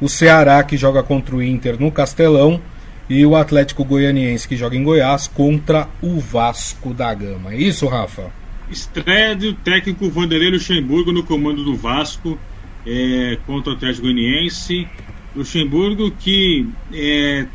o 0.00 0.08
Ceará 0.08 0.62
que 0.62 0.76
joga 0.76 1.02
contra 1.02 1.36
o 1.36 1.42
Inter 1.42 1.80
no 1.80 1.90
Castelão 1.90 2.60
e 3.08 3.24
o 3.24 3.36
Atlético 3.36 3.84
Goianiense 3.84 4.48
que 4.48 4.56
joga 4.56 4.76
em 4.76 4.82
Goiás 4.82 5.28
contra 5.28 5.88
o 6.02 6.18
Vasco 6.18 6.92
da 6.92 7.14
Gama. 7.14 7.52
É 7.52 7.56
isso, 7.56 7.86
Rafa? 7.86 8.30
Estreia 8.68 9.36
do 9.36 9.54
técnico 9.54 10.10
Vanderlei 10.10 10.50
Luxemburgo 10.50 11.12
no 11.12 11.22
comando 11.22 11.64
do 11.64 11.76
Vasco 11.76 12.36
é, 12.84 13.38
contra 13.46 13.72
o 13.72 13.76
Atlético 13.76 14.02
Goianiense. 14.02 14.88
Luxemburgo 15.36 16.10
que 16.10 16.66
é, 16.92 17.46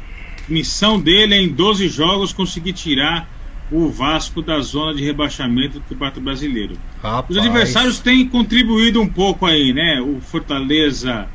missão 0.48 1.00
dele 1.00 1.36
é 1.36 1.42
em 1.42 1.50
12 1.50 1.88
jogos 1.88 2.32
conseguir 2.32 2.74
tirar 2.74 3.28
o 3.72 3.90
Vasco 3.90 4.42
da 4.42 4.60
zona 4.60 4.94
de 4.94 5.04
rebaixamento 5.04 5.80
do 5.80 5.86
Campeonato 5.86 6.20
Brasileiro. 6.20 6.76
Rapaz. 7.02 7.30
Os 7.30 7.38
adversários 7.38 8.00
têm 8.00 8.28
contribuído 8.28 9.02
um 9.02 9.08
pouco 9.08 9.46
aí, 9.46 9.72
né? 9.72 10.02
O 10.02 10.20
Fortaleza 10.20 11.28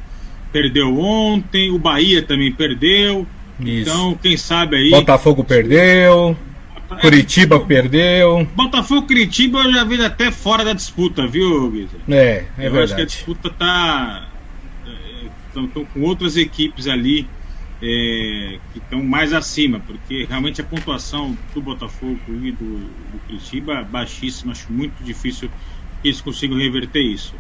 perdeu 0.52 0.98
ontem, 0.98 1.70
o 1.70 1.78
Bahia 1.78 2.22
também 2.22 2.52
perdeu. 2.52 3.26
Isso. 3.58 3.90
Então, 3.90 4.18
quem 4.22 4.36
sabe 4.36 4.76
aí. 4.76 4.90
Botafogo 4.90 5.42
perdeu, 5.42 6.36
Curitiba 7.00 7.58
perdeu. 7.58 8.46
Botafogo 8.54 9.04
e 9.04 9.06
Curitiba 9.06 9.60
eu 9.60 9.72
já 9.72 9.84
vi 9.84 10.02
até 10.04 10.30
fora 10.30 10.64
da 10.64 10.72
disputa, 10.72 11.26
viu, 11.26 11.70
Guizão? 11.70 12.00
É, 12.08 12.44
é 12.58 12.66
eu 12.66 12.66
acho 12.66 12.68
que 12.68 12.68
a 12.68 12.70
verdade. 12.70 13.06
disputa 13.06 13.50
tá. 13.50 14.28
Estão 15.64 15.84
com 15.84 16.00
outras 16.02 16.36
equipes 16.36 16.86
ali 16.86 17.26
é, 17.82 18.58
que 18.72 18.78
estão 18.78 19.02
mais 19.02 19.32
acima, 19.32 19.80
porque 19.80 20.24
realmente 20.24 20.60
a 20.60 20.64
pontuação 20.64 21.36
do 21.54 21.60
Botafogo 21.60 22.18
e 22.28 22.52
do, 22.52 22.78
do 22.78 23.18
Curitiba 23.26 23.74
é 23.74 23.84
baixíssima, 23.84 24.52
acho 24.52 24.72
muito 24.72 25.02
difícil 25.02 25.50
que 26.00 26.08
eles 26.08 26.20
consigam 26.20 26.56
reverter 26.56 27.02
isso. 27.02 27.34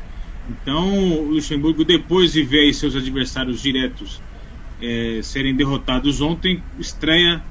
Então, 0.48 1.18
o 1.18 1.30
Luxemburgo, 1.30 1.84
depois 1.84 2.32
de 2.32 2.42
ver 2.42 2.72
seus 2.72 2.94
adversários 2.94 3.60
diretos 3.60 4.20
é, 4.80 5.20
serem 5.22 5.54
derrotados 5.54 6.20
ontem, 6.20 6.62
estreia 6.78 7.42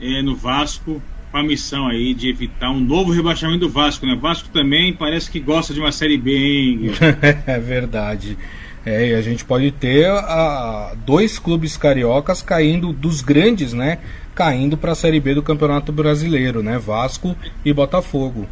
é, 0.00 0.22
no 0.22 0.36
Vasco 0.36 1.02
com 1.32 1.38
a 1.38 1.42
missão 1.42 1.88
aí 1.88 2.14
de 2.14 2.28
evitar 2.28 2.70
um 2.70 2.78
novo 2.78 3.10
rebaixamento 3.10 3.60
do 3.60 3.68
Vasco, 3.68 4.06
né? 4.06 4.14
Vasco 4.14 4.48
também 4.50 4.92
parece 4.92 5.28
que 5.28 5.40
gosta 5.40 5.74
de 5.74 5.80
uma 5.80 5.90
Série 5.90 6.16
B, 6.16 6.92
é 7.44 7.58
verdade. 7.58 8.38
É, 8.86 9.10
e 9.10 9.14
a 9.14 9.22
gente 9.22 9.44
pode 9.44 9.70
ter 9.70 10.06
a, 10.06 10.94
dois 11.06 11.38
clubes 11.38 11.76
cariocas 11.76 12.42
caindo, 12.42 12.92
dos 12.92 13.22
grandes, 13.22 13.72
né? 13.72 13.98
Caindo 14.34 14.76
para 14.76 14.92
a 14.92 14.94
Série 14.94 15.20
B 15.20 15.34
do 15.34 15.42
Campeonato 15.42 15.90
Brasileiro, 15.90 16.62
né? 16.62 16.78
Vasco 16.78 17.34
e 17.64 17.72
Botafogo. 17.72 18.46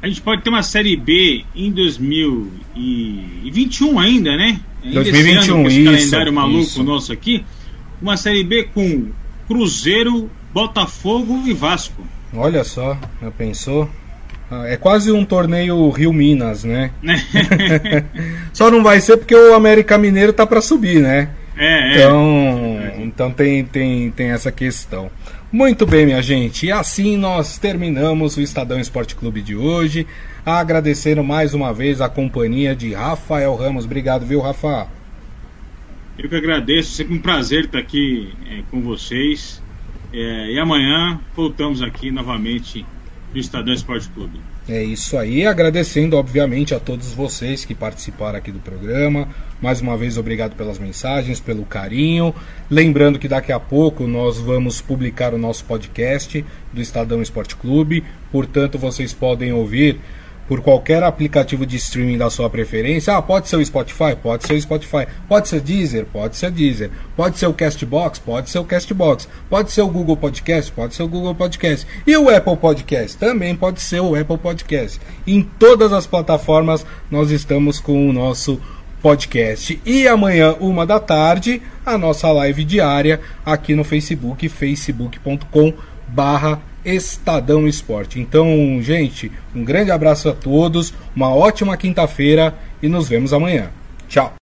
A 0.00 0.08
gente 0.08 0.22
pode 0.22 0.42
ter 0.42 0.50
uma 0.50 0.62
Série 0.62 0.96
B 0.96 1.44
em 1.54 1.70
2021 1.70 3.98
ainda, 3.98 4.36
né? 4.36 4.60
Ainda 4.82 5.00
esse 5.00 5.12
2021, 5.12 5.54
ano, 5.54 5.62
com 5.62 5.68
esse 5.68 5.80
isso, 5.80 5.90
calendário 5.90 6.32
maluco 6.32 6.62
isso. 6.62 6.82
nosso 6.82 7.12
aqui. 7.12 7.44
Uma 8.00 8.16
Série 8.16 8.44
B 8.44 8.64
com 8.64 9.10
Cruzeiro, 9.46 10.30
Botafogo 10.52 11.42
e 11.46 11.52
Vasco. 11.52 12.02
Olha 12.34 12.64
só, 12.64 12.98
já 13.20 13.30
pensou? 13.30 13.88
Ah, 14.50 14.66
É 14.66 14.76
quase 14.76 15.10
um 15.10 15.24
torneio 15.24 15.88
Rio 15.90 16.12
Minas, 16.12 16.64
né? 16.64 16.90
Só 18.52 18.70
não 18.70 18.82
vai 18.82 19.00
ser 19.00 19.16
porque 19.16 19.34
o 19.34 19.54
América 19.54 19.98
Mineiro 19.98 20.32
tá 20.32 20.46
para 20.46 20.60
subir, 20.60 21.00
né? 21.00 21.30
é, 21.56 21.66
é. 21.66 21.94
Então, 21.94 22.80
Então 22.98 23.30
tem, 23.30 23.64
tem, 23.64 24.10
tem 24.10 24.30
essa 24.30 24.50
questão. 24.50 25.10
Muito 25.52 25.86
bem, 25.86 26.04
minha 26.04 26.20
gente. 26.20 26.66
E 26.66 26.72
assim 26.72 27.16
nós 27.16 27.58
terminamos 27.58 28.36
o 28.36 28.40
Estadão 28.40 28.80
Esporte 28.80 29.14
Clube 29.14 29.40
de 29.40 29.54
hoje. 29.54 30.06
Agradecendo 30.44 31.22
mais 31.22 31.54
uma 31.54 31.72
vez 31.72 32.00
a 32.00 32.08
companhia 32.08 32.74
de 32.74 32.92
Rafael 32.92 33.54
Ramos. 33.54 33.84
Obrigado, 33.84 34.26
viu, 34.26 34.40
Rafa? 34.40 34.88
Eu 36.18 36.28
que 36.28 36.34
agradeço, 36.36 36.92
sempre 36.92 37.14
um 37.14 37.20
prazer 37.20 37.64
estar 37.64 37.78
aqui 37.78 38.32
é, 38.50 38.62
com 38.70 38.80
vocês. 38.80 39.62
É, 40.12 40.50
e 40.52 40.58
amanhã 40.58 41.20
voltamos 41.36 41.82
aqui 41.82 42.10
novamente 42.10 42.84
no 43.34 43.40
Estadão 43.40 43.74
Esporte 43.74 44.08
Clube. 44.08 44.40
É 44.68 44.82
isso 44.82 45.18
aí, 45.18 45.44
agradecendo 45.44 46.16
obviamente 46.16 46.74
a 46.74 46.80
todos 46.80 47.12
vocês 47.12 47.64
que 47.64 47.74
participaram 47.74 48.38
aqui 48.38 48.50
do 48.50 48.60
programa. 48.60 49.28
Mais 49.60 49.80
uma 49.80 49.96
vez, 49.96 50.16
obrigado 50.16 50.54
pelas 50.54 50.78
mensagens, 50.78 51.40
pelo 51.40 51.64
carinho. 51.64 52.34
Lembrando 52.70 53.18
que 53.18 53.28
daqui 53.28 53.52
a 53.52 53.60
pouco 53.60 54.06
nós 54.06 54.38
vamos 54.38 54.80
publicar 54.80 55.34
o 55.34 55.38
nosso 55.38 55.64
podcast 55.64 56.44
do 56.72 56.80
Estadão 56.80 57.20
Esporte 57.20 57.56
Clube, 57.56 58.04
portanto, 58.30 58.78
vocês 58.78 59.12
podem 59.12 59.52
ouvir 59.52 60.00
por 60.46 60.60
qualquer 60.60 61.02
aplicativo 61.02 61.64
de 61.64 61.76
streaming 61.76 62.18
da 62.18 62.30
sua 62.30 62.50
preferência. 62.50 63.16
Ah, 63.16 63.22
pode 63.22 63.48
ser 63.48 63.56
o 63.56 63.64
Spotify? 63.64 64.16
Pode 64.20 64.46
ser 64.46 64.54
o 64.54 64.60
Spotify. 64.60 65.06
Pode 65.28 65.48
ser 65.48 65.60
Deezer? 65.60 66.06
Pode 66.06 66.36
ser 66.36 66.50
Deezer. 66.50 66.90
Pode 67.16 67.38
ser 67.38 67.46
o 67.46 67.54
Castbox? 67.54 68.18
Pode 68.18 68.50
ser 68.50 68.58
o 68.58 68.64
Castbox. 68.64 69.28
Pode 69.48 69.72
ser 69.72 69.82
o 69.82 69.88
Google 69.88 70.16
Podcast? 70.16 70.70
Pode 70.72 70.94
ser 70.94 71.02
o 71.02 71.08
Google 71.08 71.34
Podcast. 71.34 71.86
E 72.06 72.16
o 72.16 72.28
Apple 72.28 72.56
Podcast? 72.56 73.16
Também 73.16 73.54
pode 73.54 73.80
ser 73.80 74.00
o 74.00 74.14
Apple 74.14 74.38
Podcast. 74.38 75.00
Em 75.26 75.42
todas 75.42 75.92
as 75.92 76.06
plataformas 76.06 76.84
nós 77.10 77.30
estamos 77.30 77.80
com 77.80 78.08
o 78.08 78.12
nosso 78.12 78.60
podcast. 79.00 79.78
E 79.84 80.08
amanhã, 80.08 80.54
uma 80.60 80.86
da 80.86 80.98
tarde, 80.98 81.60
a 81.84 81.98
nossa 81.98 82.32
live 82.32 82.64
diária 82.64 83.20
aqui 83.44 83.74
no 83.74 83.84
Facebook, 83.84 84.48
facebook.com 84.48 85.74
barra 86.08 86.73
Estadão 86.84 87.66
Esporte. 87.66 88.20
Então, 88.20 88.78
gente, 88.82 89.30
um 89.54 89.64
grande 89.64 89.90
abraço 89.90 90.28
a 90.28 90.32
todos, 90.32 90.92
uma 91.14 91.34
ótima 91.34 91.76
quinta-feira 91.76 92.54
e 92.82 92.88
nos 92.88 93.08
vemos 93.08 93.32
amanhã. 93.32 93.70
Tchau! 94.08 94.34